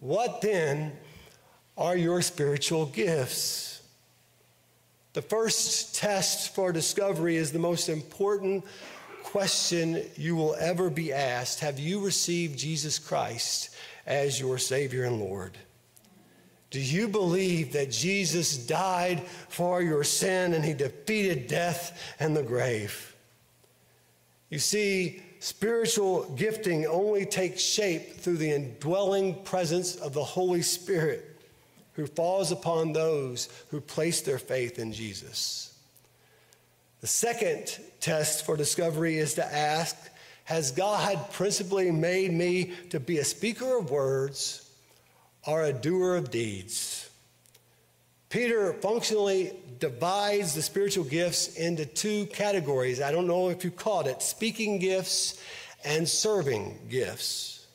What 0.00 0.40
then 0.40 0.92
are 1.76 1.96
your 1.96 2.22
spiritual 2.22 2.86
gifts? 2.86 3.82
The 5.14 5.22
first 5.22 5.96
test 5.96 6.54
for 6.54 6.72
discovery 6.72 7.36
is 7.36 7.50
the 7.50 7.58
most 7.58 7.88
important 7.88 8.64
question 9.24 10.02
you 10.16 10.36
will 10.36 10.54
ever 10.60 10.90
be 10.90 11.12
asked 11.12 11.60
Have 11.60 11.78
you 11.78 12.04
received 12.04 12.58
Jesus 12.58 12.98
Christ 12.98 13.74
as 14.06 14.38
your 14.38 14.58
Savior 14.58 15.04
and 15.04 15.18
Lord? 15.18 15.56
Do 16.70 16.80
you 16.80 17.08
believe 17.08 17.72
that 17.72 17.90
Jesus 17.90 18.56
died 18.56 19.22
for 19.48 19.80
your 19.80 20.04
sin 20.04 20.52
and 20.52 20.64
he 20.64 20.74
defeated 20.74 21.46
death 21.46 22.14
and 22.20 22.36
the 22.36 22.42
grave? 22.42 23.15
You 24.50 24.58
see, 24.58 25.22
spiritual 25.40 26.24
gifting 26.36 26.86
only 26.86 27.26
takes 27.26 27.62
shape 27.62 28.16
through 28.16 28.36
the 28.36 28.52
indwelling 28.52 29.42
presence 29.42 29.96
of 29.96 30.12
the 30.12 30.24
Holy 30.24 30.62
Spirit 30.62 31.40
who 31.94 32.06
falls 32.06 32.52
upon 32.52 32.92
those 32.92 33.48
who 33.70 33.80
place 33.80 34.20
their 34.20 34.38
faith 34.38 34.78
in 34.78 34.92
Jesus. 34.92 35.74
The 37.00 37.06
second 37.06 37.78
test 38.00 38.44
for 38.44 38.56
discovery 38.56 39.18
is 39.18 39.34
to 39.34 39.54
ask 39.54 39.96
Has 40.44 40.70
God 40.70 41.32
principally 41.32 41.90
made 41.90 42.32
me 42.32 42.72
to 42.90 43.00
be 43.00 43.18
a 43.18 43.24
speaker 43.24 43.78
of 43.78 43.90
words? 43.90 44.66
or 45.46 45.62
a 45.62 45.72
doer 45.72 46.16
of 46.16 46.30
deeds. 46.30 47.05
Peter 48.36 48.74
functionally 48.74 49.54
divides 49.78 50.52
the 50.52 50.60
spiritual 50.60 51.04
gifts 51.04 51.56
into 51.56 51.86
two 51.86 52.26
categories. 52.26 53.00
I 53.00 53.10
don't 53.10 53.26
know 53.26 53.48
if 53.48 53.64
you 53.64 53.70
caught 53.70 54.06
it 54.06 54.20
speaking 54.20 54.78
gifts 54.78 55.40
and 55.86 56.06
serving 56.06 56.78
gifts. 56.90 57.66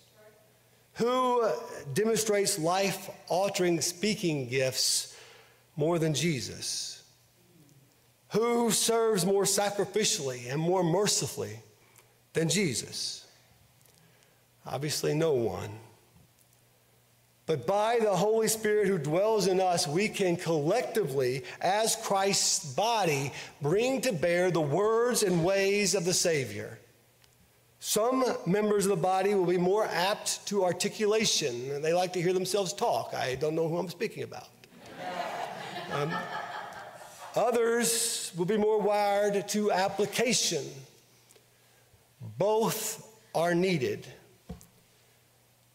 Who 0.98 1.50
demonstrates 1.96 2.60
life 2.60 3.10
altering 3.27 3.82
speaking 3.82 4.50
gifts 4.50 5.18
more 5.77 5.98
than 5.98 6.13
Jesus? 6.13 7.01
Who 8.34 8.70
serves 8.70 9.25
more 9.25 9.46
sacrificially 9.46 10.48
and 10.51 10.62
more 10.62 10.84
mercifully 10.84 11.58
than 12.34 12.50
Jesus? 12.50 13.25
Obviously, 14.68 15.15
no 15.15 15.34
one. 15.34 15.72
But 17.51 17.67
by 17.67 18.00
the 18.00 18.15
Holy 18.15 18.48
Spirit 18.48 18.88
who 18.88 18.98
dwells 18.98 19.48
in 19.48 19.60
us, 19.60 19.86
we 19.86 20.08
can 20.08 20.38
collectively, 20.38 21.43
as 21.60 21.98
Christ's 21.98 22.74
body, 22.75 23.34
bring 23.62 24.00
to 24.03 24.13
bear 24.13 24.51
the 24.51 24.62
words 24.62 25.24
and 25.24 25.43
ways 25.43 25.93
of 25.93 26.05
the 26.05 26.13
Savior. 26.13 26.79
Some 27.81 28.24
members 28.46 28.86
of 28.86 28.91
the 28.91 29.03
body 29.03 29.36
will 29.36 29.46
be 29.46 29.58
more 29.58 29.84
apt 29.84 30.48
to 30.48 30.63
articulation. 30.63 31.72
and 31.72 31.84
They 31.84 31.91
like 31.91 32.13
to 32.13 32.22
hear 32.22 32.31
themselves 32.31 32.72
talk. 32.72 33.13
I 33.13 33.36
don't 33.36 33.53
know 33.53 33.67
who 33.67 33.77
I'm 33.77 33.89
speaking 33.89 34.24
about. 34.24 34.48
Um, 35.91 36.10
others 37.36 38.31
will 38.38 38.46
be 38.46 38.55
more 38.55 38.79
wired 38.79 39.46
to 39.50 39.74
application. 39.74 40.63
Both 42.38 43.05
are 43.36 43.53
needed. 43.53 44.08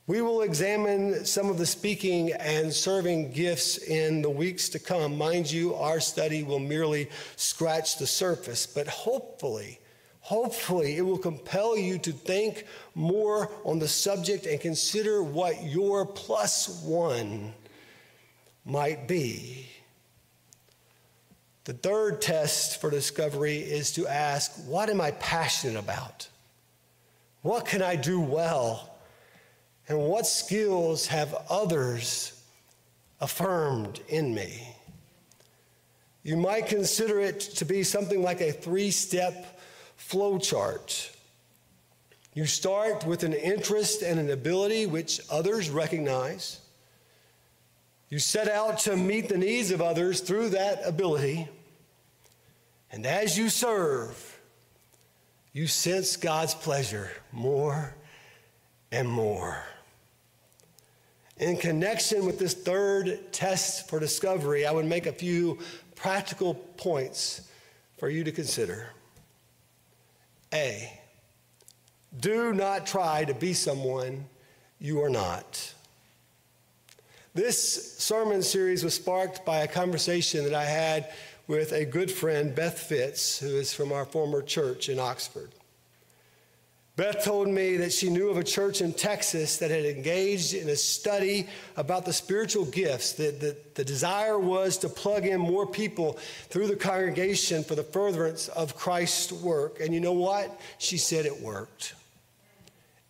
We 0.09 0.23
will 0.23 0.43
examine 0.43 1.25
some 1.25 1.51
of 1.51 1.59
the 1.59 1.67
speaking 1.67 2.33
and 2.33 2.73
serving 2.73 3.33
gifts 3.33 3.79
in 3.79 4.23
the 4.23 4.31
weeks 4.31 4.69
to 4.69 4.79
come. 4.79 5.19
Mind 5.19 5.51
you, 5.51 5.75
our 5.75 5.99
study 5.99 6.45
will 6.45 6.61
merely 6.61 7.11
scratch 7.35 7.99
the 7.99 8.07
surface, 8.07 8.69
but 8.69 8.87
hopefully, 8.87 9.81
hopefully, 10.21 10.97
it 10.97 11.03
will 11.03 11.19
compel 11.19 11.77
you 11.77 11.99
to 11.99 12.13
think 12.13 12.67
more 12.95 13.51
on 13.65 13.81
the 13.81 13.89
subject 13.89 14.47
and 14.47 14.61
consider 14.61 15.25
what 15.25 15.65
your 15.65 16.07
plus 16.07 16.83
one 16.85 17.53
might 18.65 19.09
be. 19.09 19.67
The 21.65 21.73
third 21.73 22.23
test 22.23 22.81
for 22.81 22.91
discovery 22.91 23.57
is 23.57 23.91
to 23.95 24.07
ask, 24.07 24.53
What 24.69 24.89
am 24.89 25.01
I 25.01 25.11
passionate 25.11 25.81
about? 25.81 26.29
What 27.43 27.67
can 27.67 27.83
I 27.83 27.97
do 27.97 28.21
well? 28.21 28.96
And 29.89 29.99
what 29.99 30.27
skills 30.27 31.07
have 31.07 31.35
others 31.49 32.33
affirmed 33.21 34.01
in 34.09 34.35
me? 34.35 34.77
You 36.23 36.37
might 36.37 36.67
consider 36.67 37.21
it 37.21 37.39
to 37.39 37.65
be 37.65 37.85
something 37.85 38.21
like 38.21 38.41
a 38.41 38.51
three 38.51 38.91
step 38.91 39.61
flow 39.97 40.39
chart. 40.39 41.13
You 42.35 42.47
start 42.47 43.07
with 43.07 43.23
an 43.23 43.33
interest 43.33 44.03
and 44.03 44.19
an 44.19 44.31
ability 44.31 44.87
which 44.87 45.21
others 45.31 45.71
recognize. 45.71 46.61
You 48.09 48.19
set 48.19 48.49
out 48.49 48.81
to 48.81 48.97
meet 48.97 49.29
the 49.29 49.39
needs 49.39 49.71
of 49.71 49.81
others 49.81 50.21
through 50.21 50.51
that 50.51 50.81
ability. 50.85 51.49
And 52.91 53.07
as 53.07 53.39
you 53.39 53.49
serve, 53.49 54.41
you 55.53 55.67
sense 55.67 56.17
God's 56.17 56.55
pleasure 56.55 57.11
more 57.33 57.95
and 58.93 59.09
more. 59.09 59.63
In 61.39 61.59
connection 61.59 62.25
with 62.25 62.39
this 62.39 62.55
third 62.55 63.33
test 63.33 63.91
for 63.91 64.01
discovery, 64.01 64.65
I 64.65 64.73
would 64.73 64.87
make 64.87 65.07
a 65.07 65.13
few 65.13 65.59
practical 65.95 66.55
points 66.55 67.43
for 67.99 68.09
you 68.09 68.25
to 68.25 68.33
consider. 68.33 68.89
A, 70.55 70.99
do 72.19 72.55
not 72.55 72.87
try 72.87 73.25
to 73.25 73.35
be 73.35 73.53
someone 73.53 74.27
you 74.79 75.03
are 75.03 75.11
not. 75.11 75.75
This 77.35 77.99
sermon 77.99 78.43
series 78.43 78.83
was 78.83 78.95
sparked 78.95 79.45
by 79.45 79.59
a 79.59 79.69
conversation 79.69 80.45
that 80.45 80.55
I 80.55 80.65
had 80.65 81.13
with 81.47 81.73
a 81.73 81.85
good 81.85 82.11
friend, 82.11 82.55
Beth 82.55 82.79
Fitz, 82.79 83.39
who 83.39 83.57
is 83.57 83.75
from 83.75 83.93
our 83.93 84.07
former 84.07 84.41
church 84.41 84.89
in 84.89 84.99
Oxford. 84.99 85.51
Beth 86.97 87.23
told 87.23 87.49
me 87.49 87.77
that 87.77 87.93
she 87.93 88.09
knew 88.09 88.31
of 88.31 88.39
a 88.39 88.45
church 88.45 88.81
in 88.81 88.95
Texas 88.95 89.59
that 89.59 89.71
had 89.71 89.85
engaged 89.85 90.55
in 90.55 90.71
a 90.71 90.77
study 90.77 91.47
about 91.77 92.07
the 92.07 92.13
spiritual 92.13 92.65
gifts. 92.65 93.13
That 93.13 93.39
the, 93.39 93.55
the 93.75 93.85
desire 93.85 94.39
was 94.39 94.79
to 94.79 94.89
plug 94.89 95.27
in 95.27 95.39
more 95.39 95.67
people 95.67 96.15
through 96.49 96.69
the 96.69 96.77
congregation 96.77 97.65
for 97.65 97.75
the 97.75 97.83
furtherance 97.83 98.49
of 98.49 98.75
Christ's 98.77 99.31
work. 99.31 99.79
And 99.81 99.93
you 99.93 100.01
know 100.01 100.15
what? 100.15 100.59
She 100.79 100.97
said 100.97 101.27
it 101.27 101.39
worked, 101.43 101.95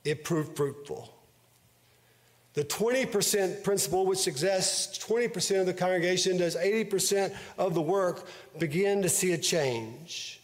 it 0.05 0.25
proved 0.25 0.57
fruitful. 0.57 1.13
The 2.55 2.65
20% 2.65 3.63
principle, 3.63 4.07
which 4.07 4.19
suggests 4.19 4.99
20% 5.07 5.61
of 5.61 5.67
the 5.67 5.75
congregation 5.75 6.39
does 6.39 6.57
80% 6.57 7.37
of 7.59 7.75
the 7.75 7.83
work, 7.83 8.27
begin 8.59 9.03
to 9.03 9.11
see 9.11 9.33
a 9.33 9.39
change. 9.39 10.41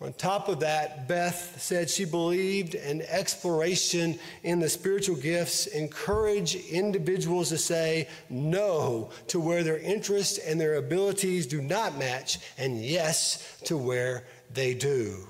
On 0.00 0.12
top 0.12 0.48
of 0.48 0.60
that, 0.60 1.06
Beth 1.06 1.56
said 1.62 1.88
she 1.88 2.04
believed 2.04 2.74
an 2.74 3.02
exploration 3.02 4.18
in 4.42 4.58
the 4.58 4.68
spiritual 4.68 5.16
gifts 5.16 5.66
encourage 5.66 6.56
individuals 6.56 7.50
to 7.50 7.58
say 7.58 8.08
no 8.28 9.10
to 9.28 9.38
where 9.38 9.62
their 9.62 9.78
interests 9.78 10.38
and 10.38 10.60
their 10.60 10.74
abilities 10.74 11.46
do 11.46 11.62
not 11.62 11.96
match, 11.96 12.38
and 12.58 12.84
yes 12.84 13.60
to 13.64 13.78
where 13.78 14.24
they 14.52 14.74
do. 14.74 15.28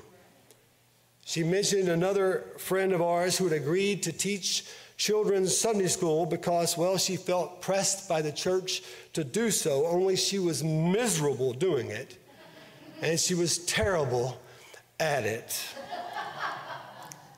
She 1.26 1.44
mentioned 1.44 1.88
another 1.88 2.46
friend 2.58 2.92
of 2.92 3.02
ours 3.02 3.36
who 3.36 3.44
had 3.48 3.60
agreed 3.60 4.02
to 4.04 4.12
teach 4.12 4.64
children's 4.96 5.56
Sunday 5.56 5.88
school 5.88 6.24
because, 6.24 6.76
well, 6.76 6.96
she 6.96 7.16
felt 7.16 7.60
pressed 7.60 8.08
by 8.08 8.22
the 8.22 8.32
church 8.32 8.82
to 9.12 9.24
do 9.24 9.50
so, 9.50 9.86
only 9.86 10.16
she 10.16 10.38
was 10.38 10.64
miserable 10.64 11.52
doing 11.52 11.90
it, 11.90 12.18
and 13.02 13.20
she 13.20 13.34
was 13.34 13.58
terrible 13.58 14.38
at 15.00 15.24
it. 15.24 15.74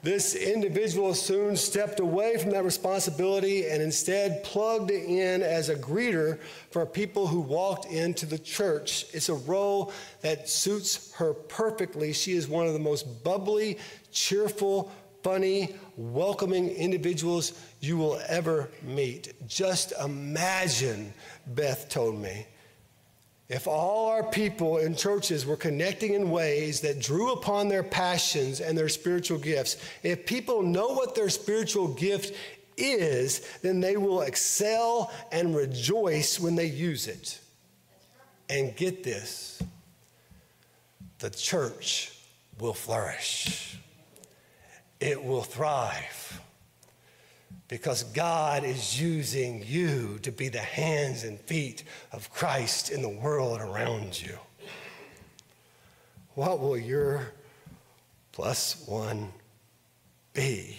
This 0.02 0.36
individual 0.36 1.14
soon 1.14 1.56
stepped 1.56 1.98
away 1.98 2.38
from 2.38 2.50
that 2.50 2.64
responsibility 2.64 3.66
and 3.66 3.82
instead 3.82 4.44
plugged 4.44 4.92
in 4.92 5.42
as 5.42 5.68
a 5.68 5.74
greeter 5.74 6.38
for 6.70 6.86
people 6.86 7.26
who 7.26 7.40
walked 7.40 7.86
into 7.86 8.24
the 8.24 8.38
church. 8.38 9.06
It's 9.12 9.28
a 9.30 9.34
role 9.34 9.92
that 10.20 10.48
suits 10.48 11.12
her 11.14 11.34
perfectly. 11.34 12.12
She 12.12 12.34
is 12.34 12.46
one 12.46 12.68
of 12.68 12.72
the 12.72 12.78
most 12.78 13.24
bubbly, 13.24 13.78
cheerful, 14.12 14.92
funny, 15.24 15.74
welcoming 15.96 16.68
individuals 16.68 17.60
you 17.80 17.96
will 17.96 18.20
ever 18.28 18.70
meet. 18.84 19.32
Just 19.48 19.92
imagine, 20.00 21.12
Beth 21.48 21.88
told 21.88 22.20
me, 22.20 22.46
if 23.48 23.68
all 23.68 24.08
our 24.08 24.24
people 24.24 24.78
in 24.78 24.96
churches 24.96 25.46
were 25.46 25.56
connecting 25.56 26.14
in 26.14 26.30
ways 26.30 26.80
that 26.80 27.00
drew 27.00 27.32
upon 27.32 27.68
their 27.68 27.84
passions 27.84 28.60
and 28.60 28.76
their 28.76 28.88
spiritual 28.88 29.38
gifts, 29.38 29.76
if 30.02 30.26
people 30.26 30.62
know 30.62 30.88
what 30.88 31.14
their 31.14 31.28
spiritual 31.28 31.88
gift 31.94 32.34
is, 32.76 33.40
then 33.62 33.80
they 33.80 33.96
will 33.96 34.22
excel 34.22 35.12
and 35.30 35.54
rejoice 35.54 36.40
when 36.40 36.56
they 36.56 36.66
use 36.66 37.06
it. 37.06 37.40
And 38.48 38.76
get 38.76 39.02
this 39.02 39.62
the 41.18 41.30
church 41.30 42.12
will 42.58 42.74
flourish, 42.74 43.78
it 45.00 45.22
will 45.22 45.42
thrive 45.42 46.40
because 47.68 48.04
God 48.04 48.64
is 48.64 49.00
using 49.00 49.64
you 49.66 50.18
to 50.22 50.30
be 50.30 50.48
the 50.48 50.58
hands 50.58 51.24
and 51.24 51.38
feet 51.40 51.84
of 52.12 52.32
Christ 52.32 52.90
in 52.90 53.02
the 53.02 53.08
world 53.08 53.60
around 53.60 54.20
you. 54.20 54.38
What 56.34 56.60
will 56.60 56.76
your 56.76 57.32
plus 58.32 58.84
one 58.86 59.32
be? 60.32 60.76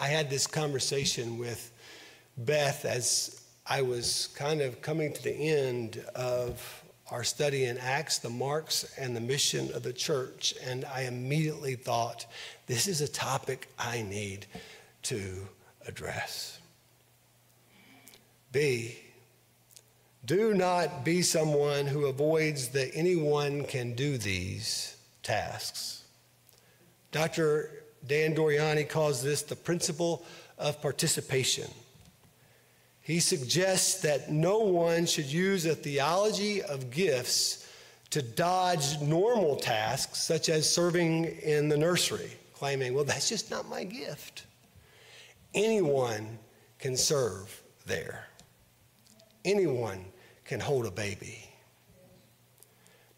I 0.00 0.06
had 0.06 0.30
this 0.30 0.46
conversation 0.46 1.38
with 1.38 1.72
Beth 2.36 2.84
as 2.84 3.42
I 3.66 3.82
was 3.82 4.28
kind 4.36 4.60
of 4.60 4.80
coming 4.80 5.12
to 5.12 5.22
the 5.22 5.34
end 5.34 6.02
of 6.14 6.84
our 7.10 7.24
study 7.24 7.64
in 7.64 7.78
Acts, 7.78 8.18
the 8.18 8.30
marks 8.30 8.94
and 8.98 9.16
the 9.16 9.20
mission 9.20 9.72
of 9.72 9.82
the 9.82 9.92
church, 9.92 10.54
and 10.64 10.84
I 10.84 11.02
immediately 11.02 11.74
thought, 11.74 12.26
this 12.66 12.86
is 12.86 13.00
a 13.00 13.08
topic 13.08 13.68
I 13.78 14.02
need 14.02 14.46
to 15.04 15.48
address. 15.86 16.58
B, 18.52 18.98
do 20.24 20.52
not 20.52 21.04
be 21.04 21.22
someone 21.22 21.86
who 21.86 22.06
avoids 22.06 22.68
that 22.68 22.90
anyone 22.94 23.64
can 23.64 23.94
do 23.94 24.18
these 24.18 24.96
tasks. 25.22 26.04
Dr. 27.10 27.70
Dan 28.06 28.34
Doriani 28.34 28.86
calls 28.86 29.22
this 29.22 29.42
the 29.42 29.56
principle 29.56 30.24
of 30.58 30.82
participation. 30.82 31.70
He 33.08 33.20
suggests 33.20 34.02
that 34.02 34.30
no 34.30 34.58
one 34.58 35.06
should 35.06 35.32
use 35.32 35.64
a 35.64 35.74
theology 35.74 36.62
of 36.62 36.90
gifts 36.90 37.66
to 38.10 38.20
dodge 38.20 39.00
normal 39.00 39.56
tasks, 39.56 40.20
such 40.20 40.50
as 40.50 40.70
serving 40.70 41.24
in 41.24 41.70
the 41.70 41.76
nursery, 41.78 42.30
claiming, 42.52 42.92
well, 42.92 43.04
that's 43.04 43.30
just 43.30 43.50
not 43.50 43.66
my 43.66 43.82
gift. 43.82 44.44
Anyone 45.54 46.38
can 46.78 46.98
serve 46.98 47.62
there, 47.86 48.26
anyone 49.42 50.04
can 50.44 50.60
hold 50.60 50.84
a 50.84 50.90
baby. 50.90 51.47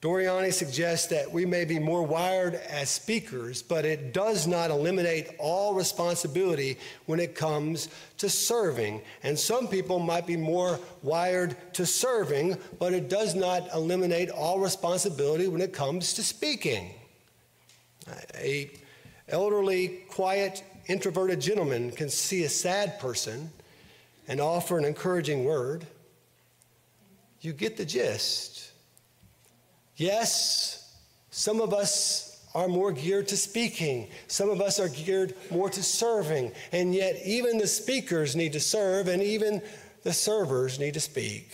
Doriani 0.03 0.51
suggests 0.51 1.09
that 1.09 1.31
we 1.31 1.45
may 1.45 1.67
be 1.67 1.79
more 1.79 2.03
wired 2.03 2.55
as 2.55 2.89
speakers, 2.89 3.61
but 3.61 3.85
it 3.85 4.15
does 4.15 4.47
not 4.47 4.71
eliminate 4.71 5.29
all 5.39 5.75
responsibility 5.75 6.79
when 7.05 7.21
it 7.21 7.35
comes 7.35 7.91
to 8.17 8.31
serving. 8.31 9.03
And 9.23 9.39
some 9.39 9.69
people 9.69 9.99
might 9.99 10.27
be 10.27 10.39
more 10.39 10.81
wired 11.03 11.55
to 11.75 11.85
serving, 11.85 12.57
but 12.79 12.95
it 12.95 13.11
does 13.11 13.35
not 13.35 13.69
eliminate 13.75 14.31
all 14.31 14.59
responsibility 14.59 15.49
when 15.49 15.61
it 15.61 15.75
comes 15.75 16.15
to 16.15 16.23
speaking. 16.23 16.95
A 18.37 18.71
elderly, 19.29 20.05
quiet, 20.09 20.65
introverted 20.87 21.43
gentleman 21.43 21.91
can 21.91 22.09
see 22.09 22.45
a 22.45 22.49
sad 22.49 22.99
person 23.01 23.51
and 24.29 24.41
offer 24.41 24.79
an 24.79 24.87
encouraging 24.87 25.45
word. 25.45 25.87
You 27.43 27.53
get 27.53 27.77
the 27.77 27.85
gist. 27.85 28.50
Yes, 30.01 30.97
some 31.31 31.61
of 31.61 31.75
us 31.75 32.43
are 32.55 32.69
more 32.69 32.91
geared 32.91 33.29
to 33.29 33.37
speaking. 33.37 34.09
Some 34.29 34.49
of 34.49 34.63
us 34.63 34.81
are 34.81 34.89
geared 34.89 35.35
more 35.51 35.69
to 35.69 35.83
serving. 35.83 36.53
And 36.73 36.95
yet, 36.95 37.21
even 37.23 37.59
the 37.59 37.67
speakers 37.67 38.35
need 38.35 38.55
to 38.55 38.61
serve, 38.61 39.09
and 39.09 39.23
even 39.23 39.61
the 40.03 40.15
servers 40.15 40.79
need 40.79 40.95
to 40.95 41.01
speak. 41.01 41.51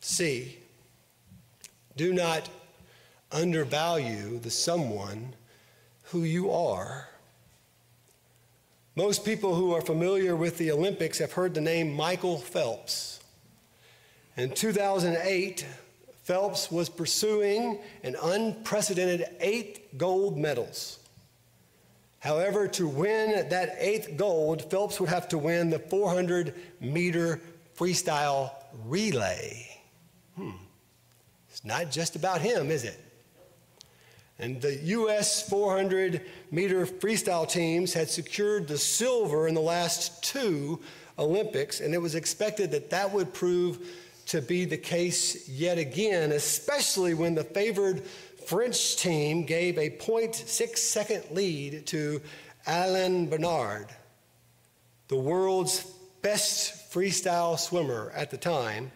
C. 0.00 0.58
Do 1.96 2.12
not 2.12 2.50
undervalue 3.32 4.40
the 4.40 4.50
someone 4.50 5.34
who 6.02 6.24
you 6.24 6.50
are. 6.50 7.08
Most 8.94 9.24
people 9.24 9.54
who 9.54 9.72
are 9.74 9.80
familiar 9.80 10.36
with 10.36 10.58
the 10.58 10.70
Olympics 10.70 11.16
have 11.16 11.32
heard 11.32 11.54
the 11.54 11.62
name 11.62 11.94
Michael 11.94 12.36
Phelps. 12.36 13.20
In 14.36 14.50
2008, 14.50 15.64
Phelps 16.30 16.70
was 16.70 16.88
pursuing 16.88 17.80
an 18.04 18.14
unprecedented 18.22 19.26
eight 19.40 19.98
gold 19.98 20.38
medals. 20.38 21.00
However, 22.20 22.68
to 22.68 22.86
win 22.86 23.48
that 23.48 23.74
eighth 23.80 24.16
gold, 24.16 24.70
Phelps 24.70 25.00
would 25.00 25.08
have 25.08 25.26
to 25.30 25.38
win 25.38 25.70
the 25.70 25.80
400 25.80 26.54
meter 26.80 27.40
freestyle 27.76 28.52
relay. 28.86 29.76
Hmm. 30.36 30.50
It's 31.48 31.64
not 31.64 31.90
just 31.90 32.14
about 32.14 32.40
him, 32.40 32.70
is 32.70 32.84
it? 32.84 33.00
And 34.38 34.62
the 34.62 34.76
U.S. 34.76 35.48
400 35.48 36.22
meter 36.52 36.86
freestyle 36.86 37.48
teams 37.48 37.92
had 37.92 38.08
secured 38.08 38.68
the 38.68 38.78
silver 38.78 39.48
in 39.48 39.54
the 39.54 39.60
last 39.60 40.22
two 40.22 40.78
Olympics, 41.18 41.80
and 41.80 41.92
it 41.92 41.98
was 41.98 42.14
expected 42.14 42.70
that 42.70 42.90
that 42.90 43.12
would 43.12 43.34
prove 43.34 43.84
to 44.30 44.40
be 44.40 44.64
the 44.64 44.76
case 44.76 45.48
yet 45.48 45.76
again, 45.76 46.30
especially 46.30 47.14
when 47.14 47.34
the 47.34 47.42
favored 47.42 48.04
French 48.46 48.94
team 48.94 49.44
gave 49.44 49.76
a 49.76 49.90
0.6 49.90 50.78
second 50.78 51.24
lead 51.32 51.84
to 51.88 52.20
Alain 52.64 53.28
Bernard, 53.28 53.88
the 55.08 55.16
world's 55.16 55.84
best 56.22 56.92
freestyle 56.92 57.58
swimmer 57.58 58.12
at 58.14 58.30
the 58.30 58.36
time, 58.36 58.92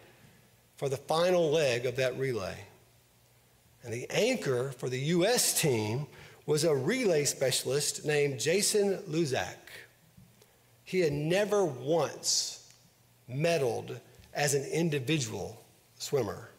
for 0.77 0.87
the 0.87 0.95
final 0.95 1.51
leg 1.51 1.85
of 1.85 1.97
that 1.97 2.17
relay. 2.17 2.55
And 3.83 3.93
the 3.93 4.09
anchor 4.11 4.71
for 4.71 4.87
the 4.87 4.99
U.S. 4.99 5.59
team 5.59 6.07
was 6.45 6.63
a 6.63 6.73
relay 6.73 7.25
specialist 7.25 8.05
named 8.05 8.39
Jason 8.39 8.99
Lezak. 9.09 9.57
He 10.85 11.01
had 11.01 11.11
never 11.11 11.65
once 11.65 12.73
medaled 13.29 13.99
as 14.35 14.53
an 14.53 14.65
individual 14.65 15.63
swimmer. 15.97 16.49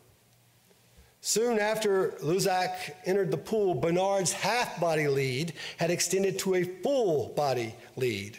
Soon 1.21 1.59
after 1.59 2.13
Lezak 2.23 2.95
entered 3.05 3.31
the 3.31 3.37
pool, 3.37 3.75
Bernard's 3.75 4.33
half 4.33 4.81
body 4.81 5.09
lead 5.09 5.55
had 5.77 5.91
extended 5.91 6.39
to 6.41 6.55
a 6.55 6.63
full 6.63 7.29
body 7.31 7.75
lead. 7.97 8.39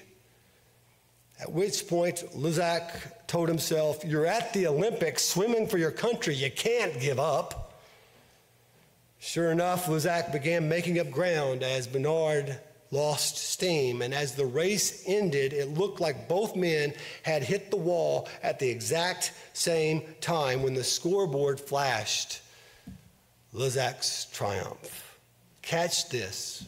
At 1.39 1.51
which 1.51 1.87
point, 1.87 2.23
Lezak 2.35 3.27
told 3.27 3.49
himself, 3.49 4.03
You're 4.03 4.25
at 4.25 4.53
the 4.53 4.67
Olympics 4.67 5.23
swimming 5.23 5.67
for 5.67 5.77
your 5.77 5.91
country. 5.91 6.33
You 6.33 6.49
can't 6.49 6.99
give 6.99 7.19
up. 7.19 7.73
Sure 9.19 9.51
enough, 9.51 9.87
Lezak 9.87 10.31
began 10.31 10.69
making 10.69 10.99
up 10.99 11.11
ground 11.11 11.63
as 11.63 11.87
Bernard 11.87 12.57
lost 12.91 13.37
steam. 13.37 14.01
And 14.01 14.13
as 14.13 14.35
the 14.35 14.45
race 14.45 15.03
ended, 15.05 15.53
it 15.53 15.77
looked 15.77 15.99
like 15.99 16.27
both 16.27 16.55
men 16.55 16.93
had 17.23 17.43
hit 17.43 17.71
the 17.71 17.77
wall 17.77 18.27
at 18.43 18.59
the 18.59 18.69
exact 18.69 19.33
same 19.53 20.01
time 20.21 20.63
when 20.63 20.73
the 20.73 20.83
scoreboard 20.83 21.59
flashed 21.59 22.41
Lezak's 23.53 24.25
triumph. 24.25 25.17
Catch 25.61 26.09
this. 26.09 26.65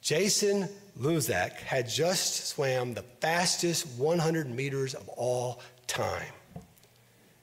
Jason 0.00 0.68
Lezak 0.98 1.52
had 1.52 1.88
just 1.88 2.48
swam 2.48 2.94
the 2.94 3.02
fastest 3.20 3.86
100 3.98 4.50
meters 4.50 4.94
of 4.94 5.08
all 5.10 5.60
time. 5.86 6.32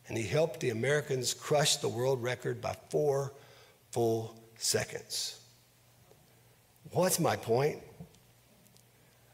And 0.07 0.17
he 0.17 0.23
helped 0.25 0.60
the 0.60 0.69
Americans 0.69 1.33
crush 1.33 1.77
the 1.77 1.89
world 1.89 2.23
record 2.23 2.62
by 2.62 2.75
four 2.89 3.33
full 3.91 4.36
seconds. 4.57 5.39
What's 6.91 7.19
my 7.19 7.36
point? 7.36 7.80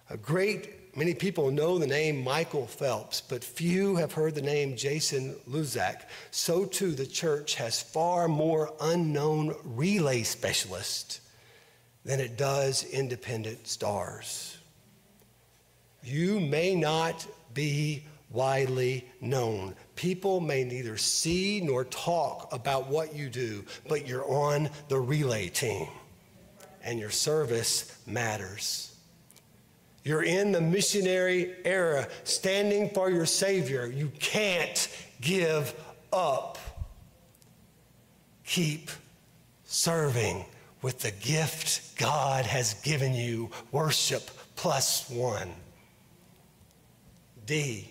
A 0.10 0.18
great 0.18 0.96
many 0.96 1.14
people 1.14 1.52
know 1.52 1.78
the 1.78 1.88
name 1.88 2.24
Michael 2.24 2.68
Phelps, 2.68 3.22
but 3.22 3.44
few 3.44 3.96
have 3.96 4.14
heard 4.14 4.36
the 4.36 4.42
name 4.42 4.76
Jason 4.76 5.36
Lezak. 5.50 6.04
So 6.32 6.66
too, 6.66 6.92
the 6.92 7.06
church 7.06 7.56
has 7.56 7.82
far 7.82 8.28
more 8.28 8.74
unknown 8.82 9.56
relay 9.64 10.24
specialists 10.24 11.22
than 12.06 12.20
it 12.20 12.38
does 12.38 12.84
independent 12.86 13.68
stars. 13.68 14.58
You 16.04 16.40
may 16.40 16.76
not 16.76 17.26
be 17.54 18.04
widely 18.30 19.08
known. 19.22 19.76
People 19.96 20.40
may 20.40 20.64
neither 20.64 20.98
see 20.98 21.62
nor 21.62 21.86
talk 21.86 22.52
about 22.52 22.88
what 22.88 23.16
you 23.16 23.30
do, 23.30 23.64
but 23.88 24.08
you're 24.08 24.30
on 24.30 24.70
the 24.90 25.00
relay 25.00 25.50
team 25.50 25.88
and 26.84 27.00
your 27.00 27.10
service 27.10 27.98
matters. 28.06 28.96
You're 30.04 30.24
in 30.24 30.52
the 30.52 30.62
missionary 30.62 31.56
era, 31.64 32.08
standing 32.26 32.90
for 32.90 33.10
your 33.10 33.26
Savior. 33.26 33.88
You 33.88 34.12
can't 34.20 34.90
give 35.22 35.74
up. 36.12 36.58
Keep 38.46 38.92
serving 39.64 40.46
with 40.82 41.00
the 41.00 41.12
gift 41.12 41.98
God 41.98 42.46
has 42.46 42.74
given 42.76 43.14
you. 43.14 43.50
Worship 43.72 44.30
plus 44.56 45.10
one. 45.10 45.54
D. 47.46 47.90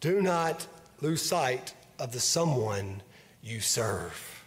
Do 0.00 0.22
not 0.22 0.66
lose 1.00 1.22
sight 1.22 1.74
of 1.98 2.12
the 2.12 2.20
someone 2.20 3.02
you 3.42 3.60
serve. 3.60 4.41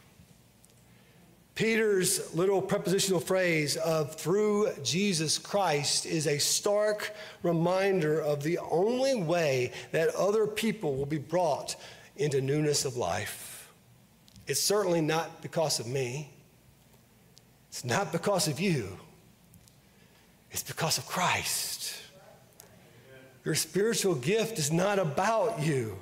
Peter's 1.55 2.35
little 2.35 2.61
prepositional 2.61 3.21
phrase 3.21 3.77
of 3.77 4.13
through 4.15 4.69
Jesus 4.83 5.37
Christ 5.37 6.05
is 6.05 6.27
a 6.27 6.37
stark 6.37 7.15
reminder 7.43 8.19
of 8.19 8.43
the 8.43 8.57
only 8.57 9.15
way 9.15 9.71
that 9.93 10.13
other 10.15 10.47
people 10.47 10.97
will 10.97 11.05
be 11.05 11.17
brought 11.17 11.77
into 12.17 12.41
newness 12.41 12.83
of 12.83 12.97
life. 12.97 13.71
It's 14.47 14.59
certainly 14.59 14.99
not 14.99 15.41
because 15.41 15.79
of 15.79 15.87
me, 15.87 16.29
it's 17.69 17.85
not 17.85 18.11
because 18.11 18.49
of 18.49 18.59
you, 18.59 18.99
it's 20.51 20.63
because 20.63 20.97
of 20.97 21.05
Christ. 21.05 21.95
Your 23.45 23.55
spiritual 23.55 24.15
gift 24.15 24.59
is 24.59 24.73
not 24.73 24.99
about 24.99 25.61
you. 25.61 25.97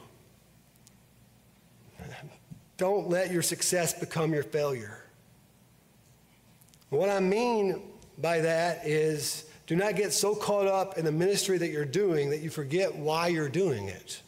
Don't 2.77 3.07
let 3.07 3.31
your 3.31 3.43
success 3.43 3.93
become 3.93 4.33
your 4.33 4.43
failure. 4.43 5.02
What 6.93 7.10
I 7.10 7.19
mean 7.19 7.82
by 8.19 8.41
that 8.41 8.86
is 8.86 9.45
do 9.65 9.75
not 9.75 9.95
get 9.95 10.13
so 10.13 10.36
caught 10.36 10.67
up 10.67 10.99
in 10.99 11.06
the 11.06 11.12
ministry 11.12 11.58
that 11.58 11.71
you're 11.71 11.86
doing 11.86 12.29
that 12.29 12.41
you 12.41 12.51
forget 12.51 12.95
why 12.95 13.29
you're 13.29 13.49
doing 13.49 13.88
it. 13.88 14.21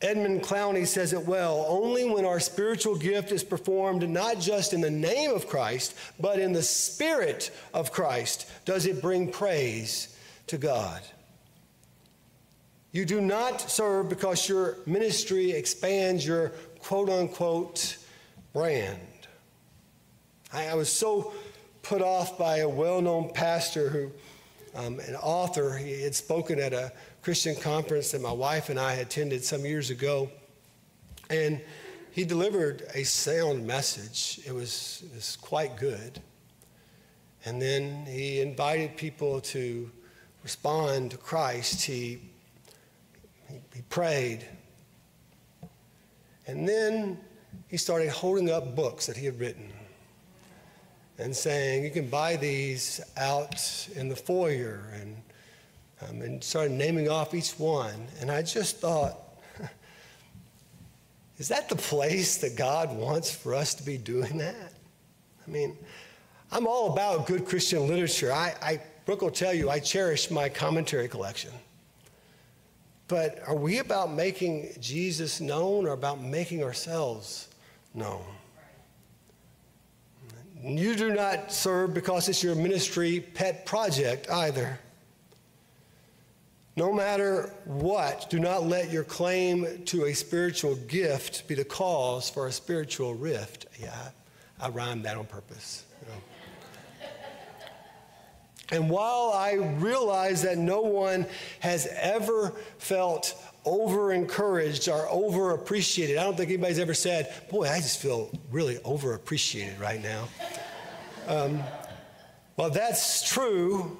Edmund 0.00 0.42
Clowney 0.42 0.86
says 0.86 1.12
it 1.12 1.26
well 1.26 1.66
only 1.68 2.08
when 2.08 2.24
our 2.24 2.40
spiritual 2.40 2.96
gift 2.96 3.30
is 3.30 3.44
performed 3.44 4.08
not 4.08 4.40
just 4.40 4.72
in 4.72 4.80
the 4.80 4.90
name 4.90 5.32
of 5.32 5.48
Christ, 5.48 5.94
but 6.18 6.38
in 6.38 6.54
the 6.54 6.62
spirit 6.62 7.50
of 7.74 7.92
Christ 7.92 8.50
does 8.64 8.86
it 8.86 9.02
bring 9.02 9.30
praise 9.30 10.16
to 10.46 10.56
God. 10.56 11.02
You 12.92 13.04
do 13.04 13.20
not 13.20 13.60
serve 13.60 14.08
because 14.08 14.48
your 14.48 14.78
ministry 14.86 15.50
expands 15.50 16.26
your 16.26 16.50
quote 16.80 17.10
unquote 17.10 17.98
brand. 18.54 18.98
I, 20.56 20.68
I 20.68 20.74
was 20.74 20.90
so 20.90 21.34
put 21.82 22.00
off 22.00 22.38
by 22.38 22.58
a 22.58 22.68
well 22.68 23.02
known 23.02 23.30
pastor 23.34 23.90
who, 23.90 24.10
um, 24.74 24.98
an 25.00 25.14
author, 25.16 25.76
he 25.76 26.02
had 26.02 26.14
spoken 26.14 26.58
at 26.58 26.72
a 26.72 26.92
Christian 27.20 27.54
conference 27.54 28.12
that 28.12 28.22
my 28.22 28.32
wife 28.32 28.70
and 28.70 28.80
I 28.80 28.94
attended 28.94 29.44
some 29.44 29.66
years 29.66 29.90
ago. 29.90 30.30
And 31.28 31.60
he 32.10 32.24
delivered 32.24 32.86
a 32.94 33.04
sound 33.04 33.66
message. 33.66 34.40
It 34.46 34.52
was, 34.52 35.02
it 35.04 35.14
was 35.14 35.36
quite 35.36 35.76
good. 35.76 36.20
And 37.44 37.60
then 37.60 38.06
he 38.06 38.40
invited 38.40 38.96
people 38.96 39.40
to 39.42 39.90
respond 40.42 41.10
to 41.10 41.18
Christ. 41.18 41.84
He, 41.84 42.20
he, 43.48 43.60
he 43.74 43.82
prayed. 43.90 44.46
And 46.46 46.66
then 46.66 47.18
he 47.68 47.76
started 47.76 48.08
holding 48.08 48.50
up 48.50 48.74
books 48.74 49.04
that 49.06 49.18
he 49.18 49.26
had 49.26 49.38
written 49.38 49.70
and 51.18 51.34
saying, 51.34 51.84
You 51.84 51.90
can 51.90 52.08
buy 52.08 52.36
these 52.36 53.00
out 53.16 53.88
in 53.94 54.08
the 54.08 54.16
foyer, 54.16 54.92
and, 55.00 55.16
um, 56.08 56.22
and 56.22 56.42
started 56.42 56.72
naming 56.72 57.08
off 57.08 57.34
each 57.34 57.52
one. 57.58 58.06
And 58.20 58.30
I 58.30 58.42
just 58.42 58.78
thought, 58.78 59.18
Is 61.38 61.48
that 61.48 61.68
the 61.68 61.76
place 61.76 62.38
that 62.38 62.56
God 62.56 62.96
wants 62.96 63.30
for 63.30 63.54
us 63.54 63.74
to 63.74 63.82
be 63.82 63.98
doing 63.98 64.38
that? 64.38 64.72
I 65.46 65.50
mean, 65.50 65.76
I'm 66.50 66.66
all 66.66 66.92
about 66.92 67.26
good 67.26 67.44
Christian 67.44 67.86
literature. 67.86 68.32
I, 68.32 68.54
I 68.62 68.80
Brooke 69.04 69.22
will 69.22 69.30
tell 69.30 69.54
you, 69.54 69.70
I 69.70 69.78
cherish 69.78 70.30
my 70.30 70.48
commentary 70.48 71.08
collection. 71.08 71.52
But 73.08 73.40
are 73.46 73.54
we 73.54 73.78
about 73.78 74.12
making 74.12 74.70
Jesus 74.80 75.40
known 75.40 75.86
or 75.86 75.92
about 75.92 76.20
making 76.20 76.64
ourselves 76.64 77.48
known? 77.94 78.24
You 80.66 80.96
do 80.96 81.14
not 81.14 81.52
serve 81.52 81.94
because 81.94 82.28
it's 82.28 82.42
your 82.42 82.56
ministry 82.56 83.20
pet 83.20 83.66
project 83.66 84.28
either. 84.28 84.80
No 86.74 86.92
matter 86.92 87.54
what, 87.64 88.28
do 88.28 88.40
not 88.40 88.64
let 88.66 88.90
your 88.90 89.04
claim 89.04 89.84
to 89.86 90.06
a 90.06 90.12
spiritual 90.12 90.74
gift 90.74 91.46
be 91.46 91.54
the 91.54 91.64
cause 91.64 92.28
for 92.28 92.48
a 92.48 92.52
spiritual 92.52 93.14
rift. 93.14 93.66
Yeah, 93.80 94.08
I 94.60 94.68
rhymed 94.68 95.04
that 95.04 95.16
on 95.16 95.26
purpose. 95.26 95.84
You 96.02 96.12
know. 96.12 96.20
And 98.72 98.90
while 98.90 99.30
I 99.32 99.52
realize 99.78 100.42
that 100.42 100.58
no 100.58 100.80
one 100.80 101.26
has 101.60 101.86
ever 101.92 102.52
felt 102.78 103.34
over 103.66 104.12
encouraged 104.12 104.88
or 104.88 105.06
over 105.10 105.50
appreciated, 105.50 106.16
I 106.16 106.24
don't 106.24 106.36
think 106.36 106.48
anybody's 106.48 106.78
ever 106.78 106.94
said, 106.94 107.32
Boy, 107.50 107.68
I 107.68 107.78
just 107.78 108.00
feel 108.00 108.30
really 108.50 108.78
over 108.84 109.14
appreciated 109.14 109.78
right 109.78 110.02
now. 110.02 110.28
Um, 111.26 111.62
well, 112.56 112.70
that's 112.70 113.28
true. 113.28 113.98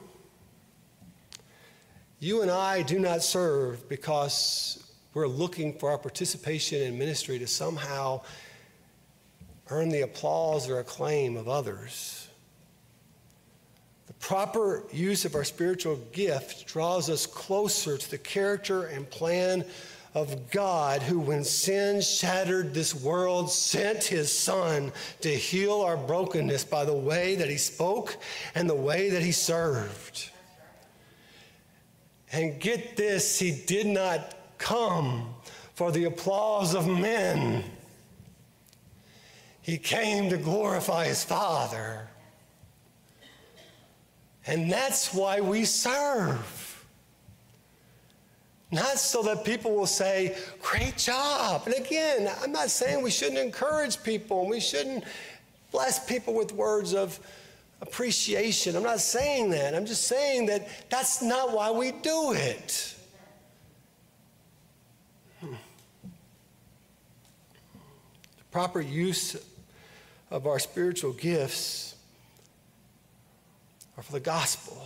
You 2.21 2.41
and 2.43 2.51
I 2.51 2.83
do 2.83 2.99
not 2.99 3.23
serve 3.23 3.87
because 3.89 4.83
we're 5.13 5.27
looking 5.27 5.79
for 5.79 5.91
our 5.91 5.99
participation 5.99 6.81
in 6.81 6.97
ministry 6.97 7.39
to 7.39 7.47
somehow 7.47 8.23
earn 9.69 9.89
the 9.89 10.03
applause 10.03 10.71
or 10.71 10.79
acclaim 10.79 11.37
of 11.37 11.49
others 11.49 12.26
proper 14.21 14.85
use 14.93 15.25
of 15.25 15.35
our 15.35 15.45
spiritual 15.45 15.97
gift 16.13 16.67
draws 16.67 17.11
us 17.11 17.27
closer 17.27 17.97
to 17.97 18.11
the 18.11 18.19
character 18.19 18.87
and 18.87 19.09
plan 19.09 19.65
of 20.15 20.51
God, 20.51 21.03
who, 21.03 21.21
when 21.21 21.45
sin 21.45 22.01
shattered 22.01 22.73
this 22.73 22.95
world, 22.95 23.51
sent 23.51 24.03
his 24.03 24.33
Son 24.33 24.91
to 25.21 25.29
heal 25.29 25.83
our 25.83 25.99
brokenness 25.99 26.65
by 26.65 26.87
the 26.87 26.95
way 26.95 27.35
that 27.35 27.51
he 27.51 27.59
spoke 27.59 28.17
and 28.55 28.69
the 28.69 28.75
way 28.75 29.11
that 29.11 29.21
he 29.21 29.33
served. 29.33 30.31
And 32.33 32.59
get 32.59 32.97
this, 32.97 33.39
he 33.39 33.63
did 33.67 33.87
not 33.87 34.35
come 34.57 35.35
for 35.75 35.93
the 35.93 36.05
applause 36.05 36.75
of 36.75 36.89
men, 36.89 37.63
he 39.61 39.77
came 39.77 40.31
to 40.31 40.39
glorify 40.39 41.05
his 41.05 41.23
Father. 41.23 42.09
And 44.47 44.71
that's 44.71 45.13
why 45.13 45.41
we 45.41 45.65
serve. 45.65 46.85
Not 48.71 48.99
so 48.99 49.23
that 49.23 49.45
people 49.45 49.75
will 49.75 49.87
say, 49.87 50.37
great 50.61 50.97
job. 50.97 51.63
And 51.67 51.75
again, 51.75 52.31
I'm 52.43 52.53
not 52.53 52.71
saying 52.71 53.03
we 53.03 53.11
shouldn't 53.11 53.39
encourage 53.39 54.03
people 54.03 54.43
and 54.43 54.51
we 54.51 54.61
shouldn't 54.61 55.05
bless 55.71 56.05
people 56.05 56.35
with 56.35 56.53
words 56.53 56.95
of 56.95 57.19
appreciation. 57.81 58.77
I'm 58.77 58.83
not 58.83 59.01
saying 59.01 59.51
that. 59.51 59.75
I'm 59.75 59.87
just 59.87 60.05
saying 60.05 60.47
that 60.47 60.69
that's 60.91 61.23
not 61.23 61.53
why 61.53 61.71
we 61.71 61.93
do 61.93 62.33
it. 62.33 62.95
Hmm. 65.41 65.55
The 68.39 68.45
proper 68.51 68.81
use 68.81 69.37
of 70.31 70.47
our 70.47 70.59
spiritual 70.59 71.13
gifts 71.13 71.96
or 73.97 74.03
for 74.03 74.13
the 74.13 74.21
gospel. 74.21 74.83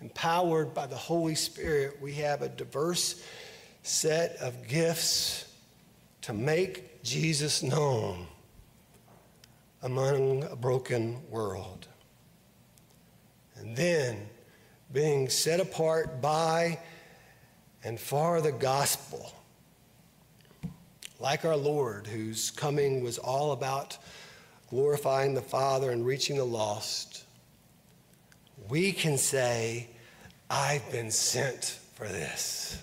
Empowered 0.00 0.74
by 0.74 0.86
the 0.86 0.96
Holy 0.96 1.34
Spirit, 1.34 2.00
we 2.00 2.14
have 2.14 2.42
a 2.42 2.48
diverse 2.48 3.22
set 3.82 4.36
of 4.36 4.68
gifts 4.68 5.44
to 6.22 6.32
make 6.32 7.02
Jesus 7.02 7.62
known 7.62 8.26
among 9.82 10.44
a 10.44 10.56
broken 10.56 11.18
world. 11.30 11.88
And 13.56 13.76
then, 13.76 14.28
being 14.92 15.28
set 15.28 15.60
apart 15.60 16.22
by 16.22 16.78
and 17.84 17.98
for 17.98 18.40
the 18.40 18.52
gospel, 18.52 19.32
like 21.20 21.44
our 21.44 21.56
Lord, 21.56 22.06
whose 22.06 22.50
coming 22.50 23.02
was 23.02 23.18
all 23.18 23.52
about 23.52 23.98
glorifying 24.70 25.34
the 25.34 25.42
Father 25.42 25.90
and 25.90 26.04
reaching 26.04 26.36
the 26.36 26.44
lost, 26.44 27.24
we 28.68 28.92
can 28.92 29.16
say, 29.16 29.88
I've 30.50 30.90
been 30.90 31.10
sent 31.10 31.78
for 31.94 32.06
this. 32.06 32.82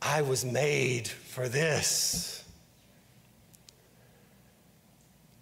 I 0.00 0.22
was 0.22 0.44
made 0.44 1.08
for 1.08 1.48
this. 1.48 2.44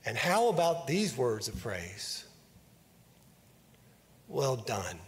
And 0.04 0.16
how 0.16 0.48
about 0.48 0.86
these 0.86 1.16
words 1.16 1.48
of 1.48 1.60
praise? 1.60 2.24
Well 4.28 4.56
done, 4.56 4.98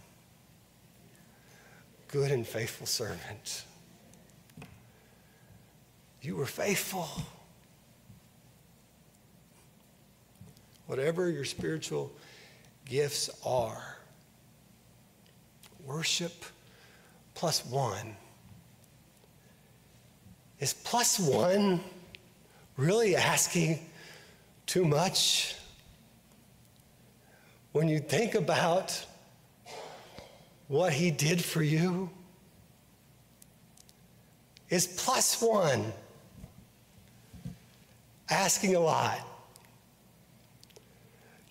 good 2.07 2.31
and 2.31 2.45
faithful 2.45 2.87
servant. 2.87 3.63
You 6.21 6.35
were 6.35 6.45
faithful. 6.45 7.07
Whatever 10.89 11.29
your 11.29 11.45
spiritual 11.45 12.11
gifts 12.83 13.29
are, 13.45 13.95
worship 15.85 16.33
plus 17.35 17.63
one. 17.63 18.15
Is 20.59 20.73
plus 20.73 21.19
one 21.19 21.79
really 22.75 23.15
asking 23.15 23.85
too 24.65 24.83
much? 24.83 25.55
When 27.71 27.87
you 27.87 27.99
think 27.99 28.33
about 28.33 29.05
what 30.69 30.91
he 30.91 31.11
did 31.11 31.43
for 31.43 31.61
you, 31.61 32.09
is 34.71 34.87
plus 34.87 35.39
one 35.39 35.93
asking 38.27 38.75
a 38.75 38.79
lot? 38.79 39.28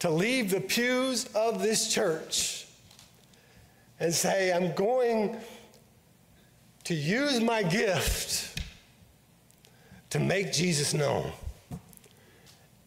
To 0.00 0.10
leave 0.10 0.50
the 0.50 0.60
pews 0.60 1.26
of 1.34 1.62
this 1.62 1.92
church 1.92 2.66
and 3.98 4.14
say, 4.14 4.52
I'm 4.52 4.74
going 4.74 5.36
to 6.84 6.94
use 6.94 7.40
my 7.40 7.62
gift 7.62 8.60
to 10.10 10.18
make 10.18 10.52
Jesus 10.52 10.94
known 10.94 11.32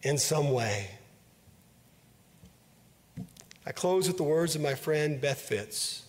in 0.03 0.17
some 0.17 0.51
way. 0.51 0.89
I 3.65 3.71
close 3.71 4.07
with 4.07 4.17
the 4.17 4.23
words 4.23 4.55
of 4.55 4.61
my 4.61 4.73
friend 4.73 5.21
Beth 5.21 5.39
Fitz. 5.39 6.03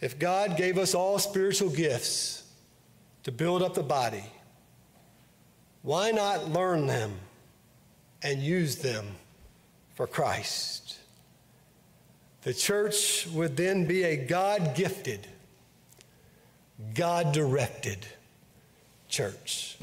If 0.00 0.18
God 0.18 0.56
gave 0.56 0.78
us 0.78 0.94
all 0.94 1.18
spiritual 1.18 1.70
gifts 1.70 2.44
to 3.24 3.32
build 3.32 3.62
up 3.62 3.74
the 3.74 3.82
body, 3.82 4.24
why 5.82 6.10
not 6.10 6.50
learn 6.50 6.86
them 6.86 7.14
and 8.22 8.40
use 8.40 8.76
them 8.76 9.06
for 10.00 10.06
Christ. 10.06 10.96
The 12.40 12.54
church 12.54 13.26
would 13.34 13.54
then 13.54 13.84
be 13.84 14.02
a 14.04 14.16
God 14.16 14.74
gifted, 14.74 15.26
God 16.94 17.32
directed 17.32 18.06
church. 19.10 19.76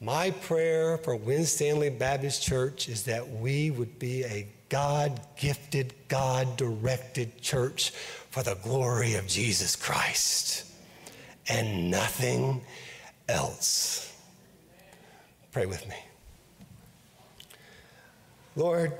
My 0.00 0.30
prayer 0.30 0.98
for 0.98 1.16
Winstanley 1.16 1.90
Baptist 1.90 2.44
Church 2.44 2.88
is 2.88 3.02
that 3.06 3.28
we 3.28 3.72
would 3.72 3.98
be 3.98 4.22
a 4.22 4.46
God 4.68 5.20
gifted, 5.34 5.92
God 6.06 6.56
directed 6.56 7.42
church 7.42 7.90
for 8.30 8.44
the 8.44 8.54
glory 8.62 9.14
of 9.14 9.26
Jesus 9.26 9.74
Christ 9.74 10.64
and 11.48 11.90
nothing 11.90 12.60
else. 13.28 14.16
Pray 15.50 15.66
with 15.66 15.88
me. 15.88 16.03
Lord, 18.56 18.92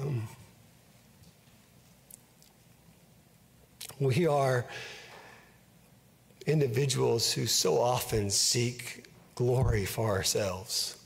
um, 0.00 0.26
we 4.00 4.26
are 4.26 4.64
individuals 6.46 7.30
who 7.30 7.44
so 7.44 7.78
often 7.78 8.30
seek 8.30 9.04
glory 9.34 9.84
for 9.84 10.08
ourselves. 10.08 10.96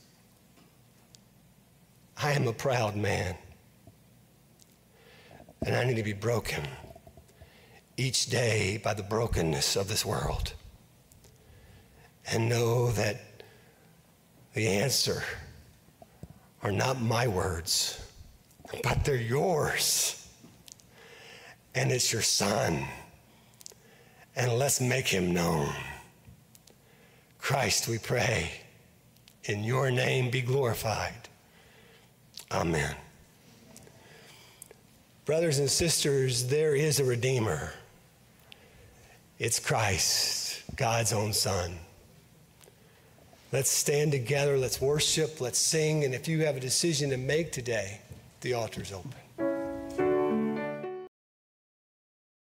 I 2.21 2.31
am 2.31 2.47
a 2.47 2.53
proud 2.53 2.95
man, 2.95 3.35
and 5.65 5.75
I 5.75 5.83
need 5.83 5.97
to 5.97 6.03
be 6.03 6.13
broken 6.13 6.63
each 7.97 8.27
day 8.27 8.79
by 8.81 8.93
the 8.93 9.03
brokenness 9.03 9.75
of 9.75 9.89
this 9.89 10.05
world 10.05 10.53
and 12.31 12.47
know 12.47 12.91
that 12.91 13.19
the 14.53 14.67
answer 14.67 15.23
are 16.61 16.71
not 16.71 17.01
my 17.01 17.27
words, 17.27 18.01
but 18.83 19.03
they're 19.05 19.15
yours. 19.15 20.27
And 21.75 21.91
it's 21.91 22.11
your 22.11 22.21
son. 22.21 22.85
And 24.35 24.53
let's 24.53 24.81
make 24.81 25.07
him 25.07 25.33
known. 25.33 25.73
Christ, 27.37 27.87
we 27.87 27.97
pray, 27.97 28.51
in 29.45 29.63
your 29.63 29.91
name 29.91 30.29
be 30.29 30.41
glorified. 30.41 31.29
Amen. 32.51 32.95
Brothers 35.25 35.59
and 35.59 35.69
sisters, 35.69 36.47
there 36.47 36.75
is 36.75 36.99
a 36.99 37.03
Redeemer. 37.05 37.71
It's 39.37 39.59
Christ, 39.59 40.63
God's 40.75 41.13
own 41.13 41.33
Son. 41.33 41.77
Let's 43.51 43.71
stand 43.71 44.11
together, 44.11 44.57
let's 44.57 44.79
worship, 44.79 45.41
let's 45.41 45.57
sing, 45.57 46.03
and 46.03 46.13
if 46.13 46.27
you 46.27 46.45
have 46.45 46.55
a 46.55 46.59
decision 46.59 47.09
to 47.09 47.17
make 47.17 47.51
today, 47.51 47.99
the 48.41 48.53
altar's 48.53 48.91
open. 48.91 49.15